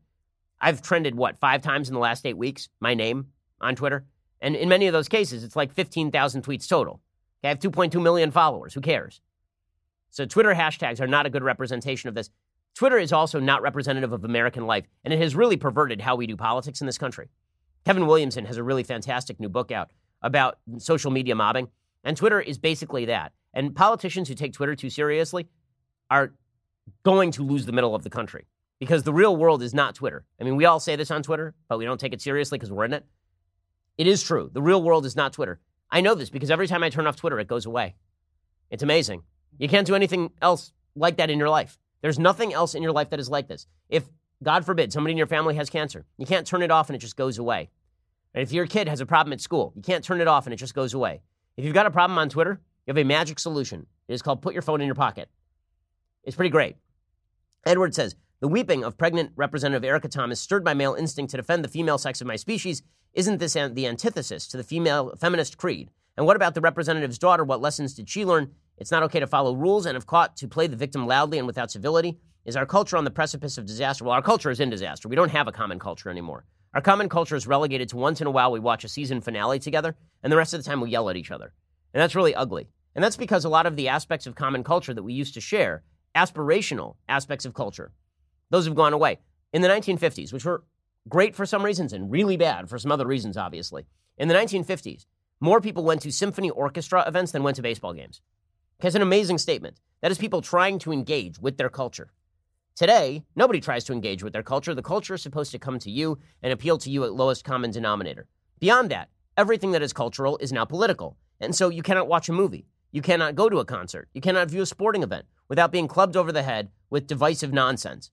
[0.61, 3.27] I've trended what five times in the last eight weeks, my name
[3.61, 4.05] on Twitter.
[4.41, 7.01] And in many of those cases, it's like 15,000 tweets total.
[7.43, 8.73] I have 2.2 million followers.
[8.73, 9.21] Who cares?
[10.09, 12.29] So Twitter hashtags are not a good representation of this.
[12.75, 16.27] Twitter is also not representative of American life, and it has really perverted how we
[16.27, 17.29] do politics in this country.
[17.85, 19.91] Kevin Williamson has a really fantastic new book out
[20.21, 21.69] about social media mobbing,
[22.03, 23.33] and Twitter is basically that.
[23.53, 25.47] And politicians who take Twitter too seriously
[26.09, 26.33] are
[27.03, 28.45] going to lose the middle of the country
[28.79, 30.25] because the real world is not Twitter.
[30.39, 32.71] I mean, we all say this on Twitter, but we don't take it seriously because
[32.71, 33.05] we're in it.
[33.97, 34.49] It is true.
[34.53, 35.59] The real world is not Twitter.
[35.91, 37.95] I know this because every time I turn off Twitter, it goes away.
[38.69, 39.23] It's amazing.
[39.57, 41.78] You can't do anything else like that in your life.
[42.01, 43.67] There's nothing else in your life that is like this.
[43.89, 44.05] If,
[44.41, 46.99] God forbid, somebody in your family has cancer, you can't turn it off and it
[46.99, 47.69] just goes away.
[48.33, 50.53] And if your kid has a problem at school, you can't turn it off and
[50.53, 51.21] it just goes away.
[51.57, 53.85] If you've got a problem on Twitter, you have a magic solution.
[54.07, 55.29] It is called put your phone in your pocket.
[56.23, 56.77] It's pretty great.
[57.65, 61.63] Edward says, the weeping of pregnant Representative Erica Thomas, stirred by male instinct to defend
[61.63, 62.81] the female sex of my species,
[63.13, 65.89] isn't this the antithesis to the female feminist creed?
[66.15, 67.43] And what about the representative's daughter?
[67.43, 68.53] What lessons did she learn?
[68.79, 71.45] It's not okay to follow rules and, if caught, to play the victim loudly and
[71.45, 72.17] without civility.
[72.45, 74.05] Is our culture on the precipice of disaster?
[74.05, 75.09] Well, our culture is in disaster.
[75.09, 76.45] We don't have a common culture anymore.
[76.73, 79.59] Our common culture is relegated to once in a while we watch a season finale
[79.59, 81.51] together, and the rest of the time we yell at each other.
[81.93, 82.69] And that's really ugly.
[82.95, 85.41] And that's because a lot of the aspects of common culture that we used to
[85.41, 85.83] share,
[86.15, 87.91] aspirational aspects of culture,
[88.49, 89.19] those have gone away.
[89.51, 90.63] In the 1950s, which were
[91.07, 93.85] great for some reasons and really bad for some other reasons, obviously.
[94.17, 95.05] In the 1950s,
[95.41, 98.21] more people went to symphony orchestra events than went to baseball games.
[98.81, 99.77] It's an amazing statement.
[100.01, 102.13] That is people trying to engage with their culture.
[102.77, 104.73] Today, nobody tries to engage with their culture.
[104.73, 107.71] The culture is supposed to come to you and appeal to you at lowest common
[107.71, 108.27] denominator.
[108.59, 111.17] Beyond that, everything that is cultural is now political.
[111.41, 112.67] And so you cannot watch a movie.
[112.93, 114.07] You cannot go to a concert.
[114.13, 118.11] You cannot view a sporting event without being clubbed over the head with divisive nonsense.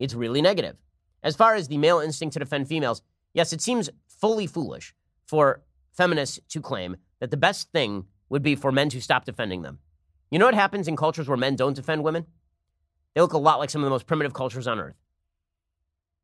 [0.00, 0.78] It's really negative.
[1.22, 3.02] As far as the male instinct to defend females,
[3.34, 4.96] yes, it seems fully foolish
[5.26, 9.62] for feminists to claim that the best thing would be for men to stop defending
[9.62, 9.78] them.
[10.32, 12.24] You know what happens in cultures where men don't defend women?
[13.14, 14.96] They look a lot like some of the most primitive cultures on earth.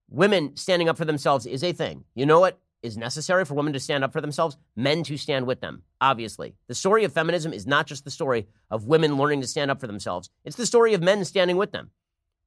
[0.09, 2.05] Women standing up for themselves is a thing.
[2.15, 4.57] You know what is necessary for women to stand up for themselves?
[4.75, 6.55] Men to stand with them, obviously.
[6.69, 9.79] The story of feminism is not just the story of women learning to stand up
[9.79, 11.91] for themselves, it's the story of men standing with them.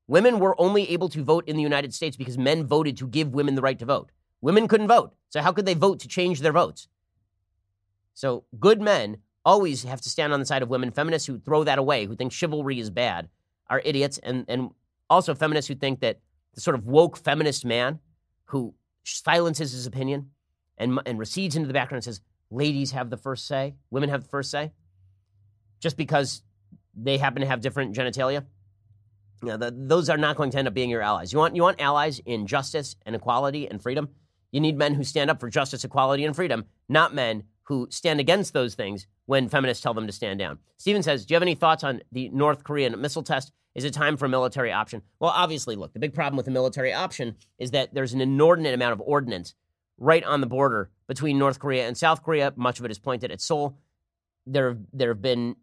[0.08, 3.36] Women were only able to vote in the United States because men voted to give
[3.36, 4.12] women the right to vote.
[4.42, 5.14] Women couldn't vote.
[5.30, 6.88] So, how could they vote to change their votes?
[8.16, 10.92] So, good men always have to stand on the side of women.
[10.92, 13.30] Feminists who throw that away, who think chivalry is bad,
[13.70, 14.20] are idiots.
[14.20, 14.72] And, and
[15.10, 16.20] also feminists who think that
[16.54, 18.00] the sort of woke feminist man
[18.46, 18.74] who
[19.04, 20.32] silences his opinion
[20.78, 24.24] and, and recedes into the background and says, ladies have the first say, women have
[24.24, 24.72] the first say,
[25.80, 26.44] just because
[26.96, 28.46] they happen to have different genitalia.
[29.42, 31.34] You know, the, those are not going to end up being your allies.
[31.34, 34.10] You want, you want allies in justice and equality and freedom?
[34.52, 38.20] You need men who stand up for justice, equality, and freedom, not men who stand
[38.20, 40.60] against those things when feminists tell them to stand down.
[40.76, 43.54] Steven says, Do you have any thoughts on the North Korean missile test?
[43.76, 45.04] Is it time for a military option?
[45.22, 48.74] Well, obviously, look, the big problem with the military option is that there's an inordinate
[48.74, 49.56] amount of ordnance
[49.98, 52.52] right on the border between North Korea and South Korea.
[52.58, 53.78] Much of it is pointed at Seoul.
[54.46, 55.56] There, there have been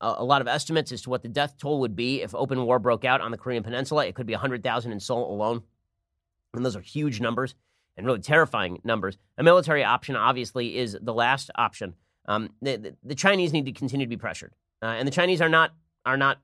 [0.00, 2.64] a, a lot of estimates as to what the death toll would be if open
[2.64, 4.06] war broke out on the Korean Peninsula.
[4.06, 5.64] It could be 100,000 in Seoul alone.
[6.54, 7.56] And those are huge numbers
[7.96, 9.18] and really terrifying numbers.
[9.38, 11.94] A military option, obviously, is the last option.
[12.26, 15.40] Um, the, the, the, Chinese need to continue to be pressured, uh, and the Chinese
[15.40, 15.72] are not
[16.06, 16.38] are not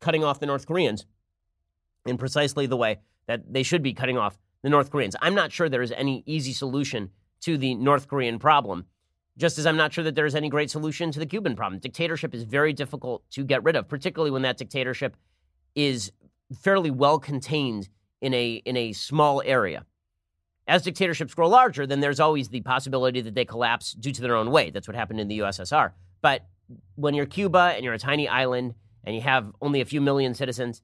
[0.00, 1.06] cutting off the North Koreans
[2.06, 5.16] in precisely the way that they should be cutting off the North Koreans.
[5.20, 7.10] I'm not sure there is any easy solution
[7.42, 8.86] to the North Korean problem,
[9.36, 11.80] just as I'm not sure that there is any great solution to the Cuban problem.
[11.80, 15.16] Dictatorship is very difficult to get rid of, particularly when that dictatorship
[15.74, 16.12] is
[16.60, 17.88] fairly well contained
[18.20, 19.84] in a in a small area.
[20.66, 24.34] As dictatorships grow larger, then there's always the possibility that they collapse due to their
[24.34, 24.72] own weight.
[24.72, 25.92] That's what happened in the USSR.
[26.22, 26.46] But
[26.94, 30.32] when you're Cuba and you're a tiny island and you have only a few million
[30.34, 30.80] citizens,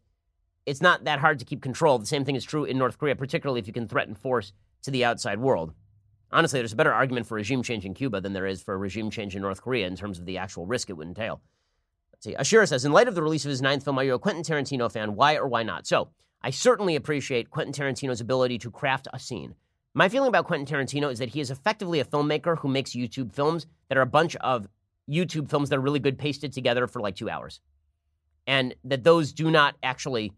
[0.67, 1.99] it's not that hard to keep control.
[1.99, 4.53] The same thing is true in North Korea, particularly if you can threaten force
[4.83, 5.73] to the outside world.
[6.31, 8.79] Honestly, there's a better argument for regime change in Cuba than there is for a
[8.79, 11.41] regime change in North Korea in terms of the actual risk it would entail.
[12.13, 12.35] Let's see.
[12.35, 14.45] Ashira says, in light of the release of his ninth film, are you a Quentin
[14.45, 15.17] Tarantino fan?
[15.17, 15.87] Why or why not?
[15.87, 16.11] So,
[16.43, 19.55] I certainly appreciate Quentin Tarantino's ability to craft a scene.
[19.95, 23.33] My feeling about Quentin Tarantino is that he is effectively a filmmaker who makes YouTube
[23.33, 24.69] films that are a bunch of
[25.09, 27.61] YouTube films that are really good pasted together for like two hours.
[28.47, 30.33] And that those do not actually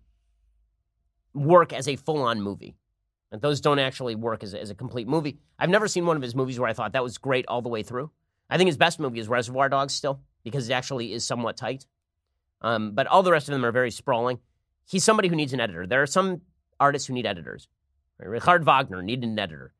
[1.34, 2.74] work as a full on movie.
[3.30, 5.38] And those don't actually work as a, as a complete movie.
[5.58, 7.68] I've never seen one of his movies where I thought that was great all the
[7.68, 8.10] way through.
[8.50, 11.86] I think his best movie is Reservoir Dogs still, because it actually is somewhat tight.
[12.60, 14.38] Um, but all the rest of them are very sprawling
[14.86, 15.86] he's somebody who needs an editor.
[15.86, 16.42] There are some
[16.80, 17.68] artists who need editors.
[18.18, 19.74] Richard Wagner needed an editor.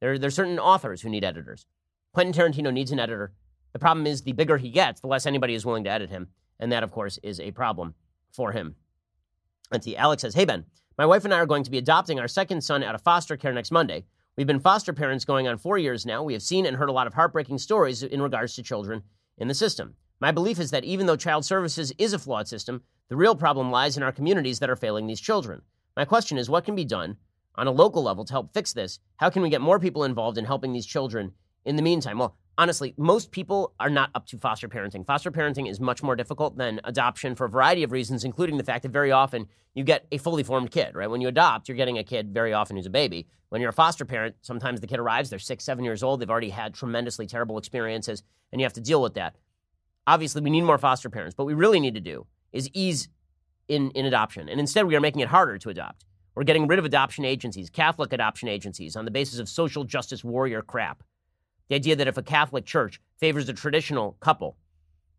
[0.00, 1.66] There, there are certain authors who need editors.
[2.12, 3.32] Quentin Tarantino needs an editor.
[3.72, 6.28] The problem is the bigger he gets, the less anybody is willing to edit him.
[6.60, 7.94] And that, of course, is a problem
[8.32, 8.76] for him.
[9.80, 9.96] See.
[9.96, 10.64] Alex says, Hey, Ben,
[10.96, 13.36] my wife and I are going to be adopting our second son out of foster
[13.36, 14.04] care next Monday.
[14.36, 16.22] We've been foster parents going on four years now.
[16.22, 19.02] We have seen and heard a lot of heartbreaking stories in regards to children
[19.38, 19.94] in the system.
[20.20, 23.70] My belief is that even though child services is a flawed system, the real problem
[23.70, 25.62] lies in our communities that are failing these children.
[25.96, 27.16] My question is what can be done
[27.56, 28.98] on a local level to help fix this?
[29.16, 31.32] How can we get more people involved in helping these children
[31.64, 32.18] in the meantime?
[32.18, 35.04] Well, honestly, most people are not up to foster parenting.
[35.04, 38.64] Foster parenting is much more difficult than adoption for a variety of reasons, including the
[38.64, 41.10] fact that very often you get a fully formed kid, right?
[41.10, 43.26] When you adopt, you're getting a kid very often who's a baby.
[43.48, 46.30] When you're a foster parent, sometimes the kid arrives, they're six, seven years old, they've
[46.30, 49.36] already had tremendously terrible experiences, and you have to deal with that.
[50.06, 53.08] Obviously, we need more foster parents, but we really need to do is ease
[53.68, 54.48] in, in adoption.
[54.48, 56.04] And instead, we are making it harder to adopt.
[56.34, 60.24] We're getting rid of adoption agencies, Catholic adoption agencies, on the basis of social justice
[60.24, 61.02] warrior crap.
[61.68, 64.56] The idea that if a Catholic church favors a traditional couple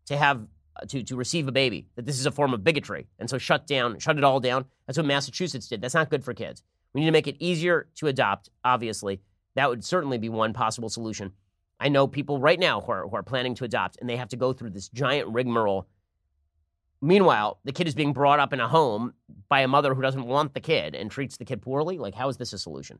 [0.06, 0.46] to have
[0.80, 3.38] uh, to, to receive a baby, that this is a form of bigotry, and so
[3.38, 4.66] shut down, shut it all down.
[4.86, 5.80] That's what Massachusetts did.
[5.80, 6.62] That's not good for kids.
[6.92, 8.50] We need to make it easier to adopt.
[8.64, 9.20] Obviously,
[9.54, 11.32] that would certainly be one possible solution.
[11.80, 14.28] I know people right now who are, who are planning to adopt, and they have
[14.28, 15.86] to go through this giant rigmarole
[17.02, 19.14] Meanwhile, the kid is being brought up in a home
[19.48, 21.98] by a mother who doesn't want the kid and treats the kid poorly.
[21.98, 22.98] Like, how is this a solution?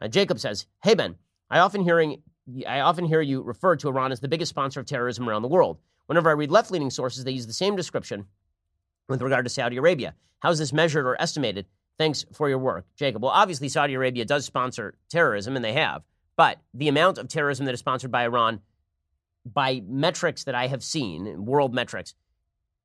[0.00, 1.16] Uh, Jacob says, "Hey Ben,
[1.50, 2.22] I often hearing
[2.66, 5.48] I often hear you refer to Iran as the biggest sponsor of terrorism around the
[5.48, 5.78] world.
[6.06, 8.26] Whenever I read left-leaning sources, they use the same description
[9.08, 10.14] with regard to Saudi Arabia.
[10.40, 11.66] How is this measured or estimated?
[11.98, 13.22] Thanks for your work, Jacob.
[13.22, 16.02] Well, obviously, Saudi Arabia does sponsor terrorism, and they have.
[16.36, 18.60] But the amount of terrorism that is sponsored by Iran,
[19.44, 22.14] by metrics that I have seen, world metrics,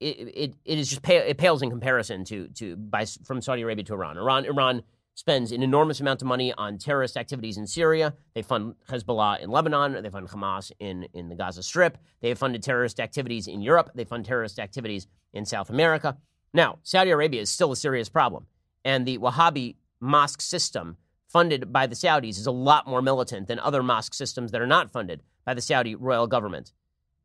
[0.02, 3.84] it, it, it is just it pales in comparison to to by from Saudi Arabia
[3.86, 4.18] to Iran.
[4.18, 4.84] Iran Iran
[5.14, 8.14] spends an enormous amount of money on terrorist activities in Syria.
[8.34, 10.02] They fund Hezbollah in Lebanon.
[10.02, 11.98] They fund Hamas in in the Gaza Strip.
[12.22, 13.92] They have funded terrorist activities in Europe.
[13.94, 16.18] They fund terrorist activities in South America.
[16.54, 18.48] Now, Saudi Arabia is still a serious problem,
[18.84, 20.98] and the Wahhabi mosque system
[21.28, 24.68] funded by the Saudis is a lot more militant than other mosque systems that are
[24.68, 26.74] not funded by the Saudi royal government.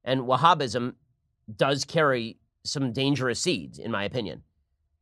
[0.05, 0.95] And Wahhabism
[1.57, 2.37] does carry
[2.67, 4.43] some dangerous seeds, in my opinion.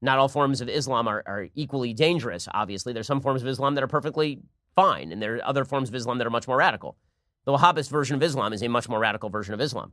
[0.03, 2.93] Not all forms of Islam are, are equally dangerous, obviously.
[2.93, 4.43] There's some forms of Islam that are perfectly
[4.75, 6.97] fine, and there are other forms of Islam that are much more radical.
[7.45, 9.93] The Wahhabist version of Islam is a much more radical version of Islam.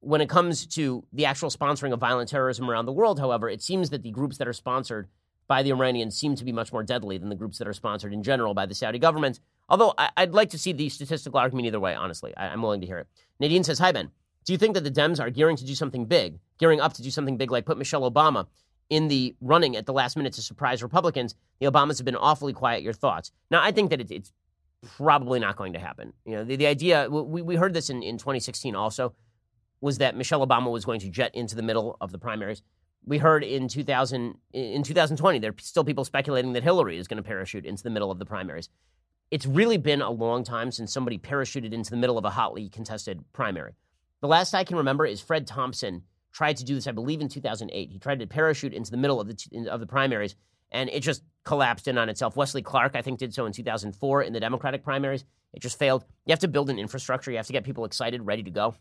[0.00, 3.62] When it comes to the actual sponsoring of violent terrorism around the world, however, it
[3.62, 5.08] seems that the groups that are sponsored
[5.46, 8.12] by the Iranians seem to be much more deadly than the groups that are sponsored
[8.12, 9.40] in general by the Saudi government.
[9.68, 12.34] Although I, would like to see the statistical argument either way, honestly.
[12.36, 13.06] I, am willing to hear it.
[13.40, 14.10] Nadine says, Hi, Ben.
[14.44, 17.02] Do you think that the Dems are gearing to do something big, gearing up to
[17.02, 18.46] do something big, like put Michelle Obama
[18.90, 21.34] in the running at the last minute to surprise Republicans?
[21.60, 22.82] The Obamas have been awfully quiet.
[22.82, 23.32] Your thoughts?
[23.50, 24.32] Now, I think that it, it's
[24.96, 26.12] probably not going to happen.
[26.26, 29.14] You know, the, the idea we, we heard this in, in 2016 also
[29.80, 32.62] was that Michelle Obama was going to jet into the middle of the primaries.
[33.06, 37.18] We heard in 2000 in 2020 there are still people speculating that Hillary is going
[37.18, 38.68] to parachute into the middle of the primaries.
[39.30, 42.68] it's really been a long time since somebody parachuted into the middle of a hotly
[42.68, 43.72] contested primary.
[44.24, 46.02] The last I can remember is Fred Thompson
[46.32, 47.90] tried to do this, I believe, in 2008.
[47.90, 50.34] He tried to parachute into the middle of the of the primaries,
[50.72, 52.34] and it just collapsed in on itself.
[52.34, 55.26] Wesley Clark, I think, did so in 2004 in the Democratic primaries.
[55.52, 56.06] It just failed.
[56.24, 57.32] You have to build an infrastructure.
[57.32, 58.76] You have to get people excited, ready to go.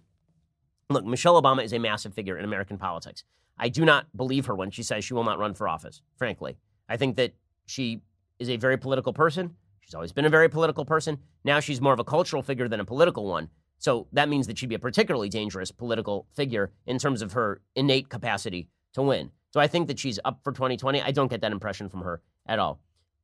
[0.90, 3.26] Look, Michelle Obama is a massive figure in American politics.
[3.58, 6.56] I do not believe her when she says she will not run for office, frankly.
[6.88, 7.34] I think that
[7.66, 8.02] she
[8.40, 9.58] is a very political person.
[9.82, 11.18] She's always been a very political person.
[11.44, 13.50] Now she's more of a cultural figure than a political one.
[13.84, 17.60] So that means that she'd be a particularly dangerous political figure in terms of her
[17.76, 19.32] innate capacity to win.
[19.52, 21.02] So I think that she's up for 2020.
[21.02, 22.80] I don't get that impression from her at all.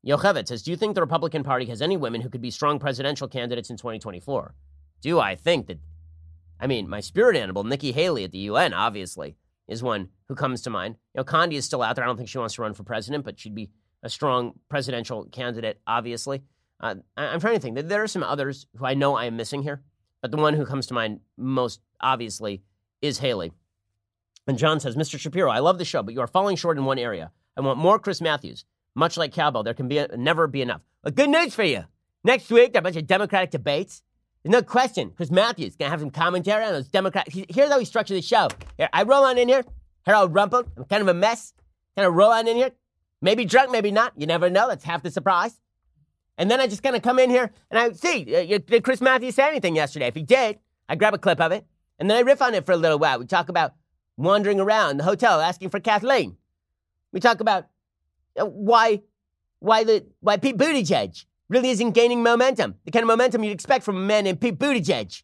[0.05, 2.77] Yocheved says, Do you think the Republican Party has any women who could be strong
[2.77, 4.53] presidential candidates in 2024?
[5.01, 5.79] Do I think that,
[6.59, 9.37] I mean, my spirit animal, Nikki Haley at the UN, obviously,
[9.69, 10.95] is one who comes to mind.
[11.15, 12.03] You know, Condi is still out there.
[12.03, 13.69] I don't think she wants to run for president, but she'd be
[14.03, 16.43] a strong presidential candidate, obviously.
[16.81, 17.77] Uh, I'm trying to think.
[17.87, 19.83] There are some others who I know I am missing here,
[20.21, 22.61] but the one who comes to mind most obviously
[23.01, 23.51] is Haley.
[24.47, 25.19] And John says, Mr.
[25.19, 27.31] Shapiro, I love the show, but you are falling short in one area.
[27.55, 28.65] I want more Chris Matthews.
[28.95, 30.81] Much like Cowbell, there can be a, never be enough.
[31.03, 31.85] But good news for you.
[32.23, 34.01] Next week, there are a bunch of Democratic debates.
[34.43, 35.11] There's no question.
[35.15, 37.29] Chris Matthews going to have some commentary on those Democrats.
[37.49, 38.47] Here's how we structure the show.
[38.77, 39.63] Here, I roll on in here.
[40.05, 40.65] Harold Rumpel.
[40.77, 41.53] I'm kind of a mess.
[41.95, 42.71] Kind of roll on in here.
[43.21, 44.13] Maybe drunk, maybe not.
[44.17, 44.67] You never know.
[44.67, 45.59] That's half the surprise.
[46.39, 49.01] And then I just kind of come in here and I see, uh, did Chris
[49.01, 50.07] Matthews say anything yesterday?
[50.07, 51.65] If he did, I grab a clip of it
[51.99, 53.19] and then I riff on it for a little while.
[53.19, 53.73] We talk about
[54.15, 56.37] wandering around the hotel asking for Kathleen.
[57.11, 57.67] We talk about
[58.39, 59.01] uh, why,
[59.59, 63.83] why the why Pete Buttigieg really isn't gaining momentum, the kind of momentum you'd expect
[63.83, 65.23] from a man named Pete Buttigieg.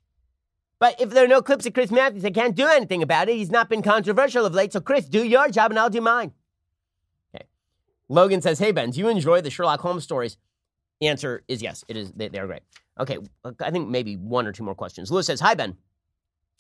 [0.80, 3.38] But if there are no clips of Chris Matthews, I can't do anything about it.
[3.38, 4.74] He's not been controversial of late.
[4.74, 6.34] So, Chris, do your job and I'll do mine.
[7.34, 7.46] Okay.
[8.10, 10.36] Logan says, Hey, Ben, do you enjoy the Sherlock Holmes stories?
[11.02, 11.84] The answer is yes.
[11.88, 12.12] It is.
[12.12, 12.62] They, are great.
[13.00, 13.18] Okay.
[13.44, 15.12] Uh, I think maybe one or two more questions.
[15.12, 15.76] Lewis says, Hi, Ben.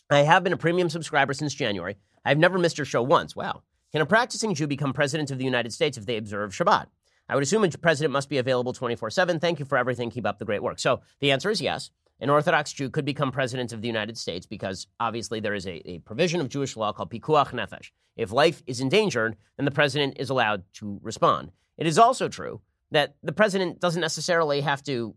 [0.09, 1.97] I have been a premium subscriber since January.
[2.23, 3.35] I've never missed your show once.
[3.35, 3.63] Wow.
[3.91, 6.87] Can a practicing Jew become president of the United States if they observe Shabbat?
[7.27, 9.39] I would assume a president must be available 24 7.
[9.39, 10.11] Thank you for everything.
[10.11, 10.79] Keep up the great work.
[10.79, 11.89] So the answer is yes.
[12.19, 15.81] An Orthodox Jew could become president of the United States because obviously there is a,
[15.89, 17.91] a provision of Jewish law called Pikuach Nefesh.
[18.15, 21.51] If life is endangered, then the president is allowed to respond.
[21.77, 22.61] It is also true
[22.91, 25.15] that the president doesn't necessarily have to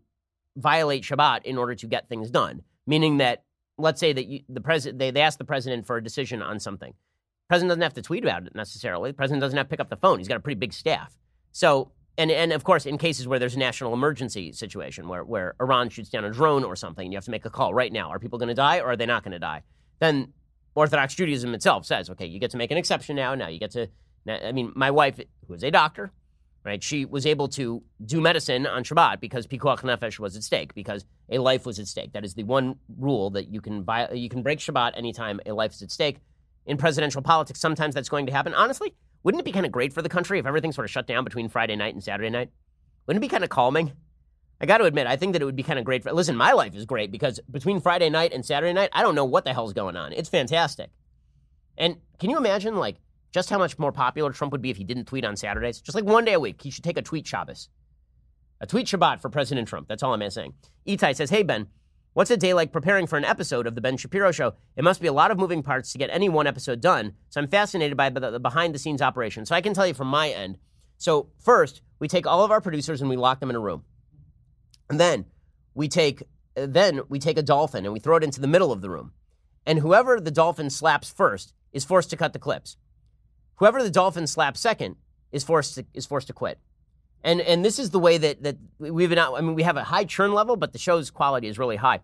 [0.57, 3.43] violate Shabbat in order to get things done, meaning that
[3.77, 6.59] let's say that you, the president they, they ask the president for a decision on
[6.59, 6.91] something.
[6.91, 9.11] The president doesn't have to tweet about it necessarily.
[9.11, 10.19] The president doesn't have to pick up the phone.
[10.19, 11.17] He's got a pretty big staff.
[11.51, 15.55] So, and, and of course, in cases where there's a national emergency situation where, where
[15.61, 17.91] Iran shoots down a drone or something, and you have to make a call right
[17.91, 18.09] now.
[18.09, 19.63] Are people going to die or are they not going to die?
[19.99, 20.33] Then
[20.75, 23.33] Orthodox Judaism itself says, okay, you get to make an exception now.
[23.35, 23.87] Now you get to,
[24.25, 26.11] Now, I mean, my wife, who is a doctor,
[26.63, 26.83] right?
[26.83, 31.05] She was able to do medicine on Shabbat because pikuach nefesh was at stake, because
[31.29, 32.13] a life was at stake.
[32.13, 35.53] That is the one rule that you can buy, you can break Shabbat anytime a
[35.53, 36.17] life is at stake.
[36.65, 38.53] In presidential politics, sometimes that's going to happen.
[38.53, 38.93] Honestly,
[39.23, 41.23] wouldn't it be kind of great for the country if everything sort of shut down
[41.23, 42.51] between Friday night and Saturday night?
[43.07, 43.93] Wouldn't it be kind of calming?
[44.61, 46.11] I got to admit, I think that it would be kind of great for.
[46.11, 49.25] Listen, my life is great because between Friday night and Saturday night, I don't know
[49.25, 50.11] what the hell's going on.
[50.11, 50.89] It's fantastic.
[51.77, 52.97] And can you imagine, like,
[53.31, 55.81] just how much more popular Trump would be if he didn't tweet on Saturdays.
[55.81, 57.69] Just like one day a week, he should take a tweet Shabbos.
[58.61, 59.87] A tweet Shabbat for President Trump.
[59.87, 60.53] That's all I'm saying.
[60.87, 61.67] Itai says, Hey, Ben,
[62.13, 64.53] what's a day like preparing for an episode of The Ben Shapiro Show?
[64.75, 67.13] It must be a lot of moving parts to get any one episode done.
[67.29, 69.45] So I'm fascinated by the, the behind the scenes operation.
[69.45, 70.57] So I can tell you from my end.
[70.97, 73.85] So, first, we take all of our producers and we lock them in a room.
[74.89, 75.25] And then
[75.73, 76.23] we take
[76.55, 79.13] then we take a dolphin and we throw it into the middle of the room.
[79.65, 82.75] And whoever the dolphin slaps first is forced to cut the clips.
[83.59, 84.95] Whoever the Dolphins slap second
[85.31, 86.59] is forced to, is forced to quit.
[87.23, 89.35] And and this is the way that that we've out.
[89.35, 91.99] I mean, we have a high churn level, but the show's quality is really high.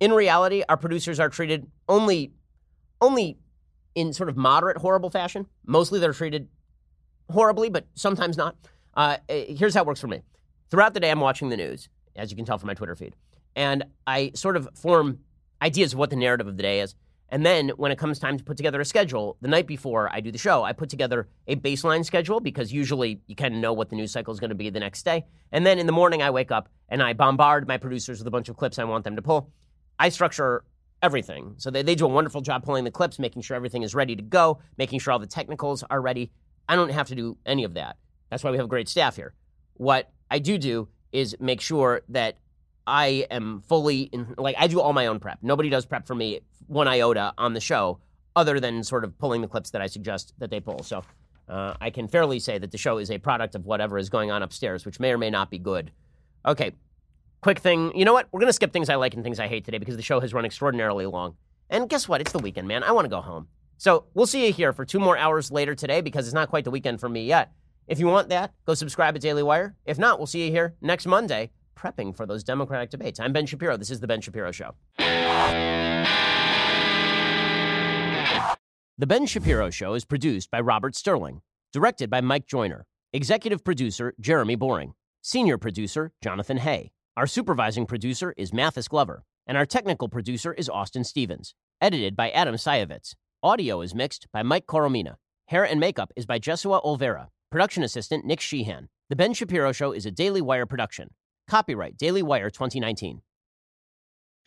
[0.00, 2.32] In reality, our producers are treated only
[3.00, 3.38] only
[3.94, 5.46] in sort of moderate horrible fashion.
[5.64, 6.48] Mostly they're treated
[7.30, 8.56] horribly, but sometimes not.
[8.94, 10.22] Uh, eh, here's how it works for me.
[10.70, 13.14] Throughout the day, I'm watching the news, as you can tell from my Twitter feed,
[13.54, 15.20] and I sort of form
[15.60, 16.96] ideas of what the narrative of the day is.
[17.32, 20.20] And then when it comes time to put together a schedule, the night before I
[20.20, 23.72] do the show, I put together a baseline schedule because usually you kind of know
[23.72, 25.24] what the news cycle is going to be the next day.
[25.50, 28.30] And then in the morning, I wake up and I bombard my producers with a
[28.30, 29.50] bunch of clips I want them to pull.
[29.98, 30.64] I structure
[31.02, 31.54] everything.
[31.56, 34.14] So they, they do a wonderful job pulling the clips, making sure everything is ready
[34.14, 36.30] to go, making sure all the technicals are ready.
[36.68, 37.96] I don't have to do any of that.
[38.28, 39.32] That's why we have great staff here.
[39.72, 42.36] What I do do is make sure that
[42.86, 45.38] I am fully in, like I do all my own prep.
[45.42, 47.98] Nobody does prep for me one iota on the show,
[48.34, 50.82] other than sort of pulling the clips that I suggest that they pull.
[50.82, 51.04] So
[51.48, 54.30] uh, I can fairly say that the show is a product of whatever is going
[54.30, 55.92] on upstairs, which may or may not be good.
[56.46, 56.72] Okay,
[57.40, 57.96] quick thing.
[57.96, 58.28] You know what?
[58.32, 60.20] We're going to skip things I like and things I hate today because the show
[60.20, 61.36] has run extraordinarily long.
[61.70, 62.20] And guess what?
[62.20, 62.82] It's the weekend, man.
[62.82, 63.48] I want to go home.
[63.78, 66.64] So we'll see you here for two more hours later today because it's not quite
[66.64, 67.52] the weekend for me yet.
[67.88, 69.74] If you want that, go subscribe at Daily Wire.
[69.84, 71.50] If not, we'll see you here next Monday
[71.82, 73.18] prepping for those Democratic debates.
[73.18, 73.76] I'm Ben Shapiro.
[73.76, 74.74] This is The Ben Shapiro Show.
[78.98, 81.40] The Ben Shapiro Show is produced by Robert Sterling,
[81.72, 86.92] directed by Mike Joyner, executive producer Jeremy Boring, senior producer Jonathan Hay.
[87.16, 92.30] Our supervising producer is Mathis Glover, and our technical producer is Austin Stevens, edited by
[92.30, 93.14] Adam Sayevitz.
[93.42, 95.16] Audio is mixed by Mike Coromina.
[95.48, 97.28] Hair and makeup is by Jesua Olvera.
[97.50, 98.88] Production assistant Nick Sheehan.
[99.10, 101.10] The Ben Shapiro Show is a Daily Wire production.
[101.48, 103.22] Copyright Daily Wire 2019.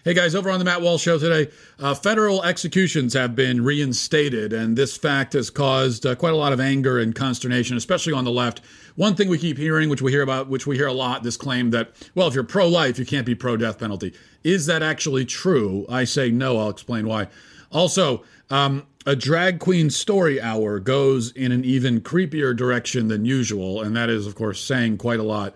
[0.06, 4.54] Hey guys, over on the Matt Walsh Show today, uh, federal executions have been reinstated,
[4.54, 8.24] and this fact has caused uh, quite a lot of anger and consternation, especially on
[8.24, 8.62] the left.
[8.96, 11.38] One thing we keep hearing, which we hear about, which we hear a lot, this
[11.38, 14.14] claim that, well, if you're pro life, you can't be pro death penalty.
[14.44, 15.88] Is that actually true?
[15.90, 16.60] I say no.
[16.60, 17.28] I'll explain why.
[17.72, 23.82] Also, um, a drag queen story hour goes in an even creepier direction than usual,
[23.82, 25.56] and that is, of course, saying quite a lot.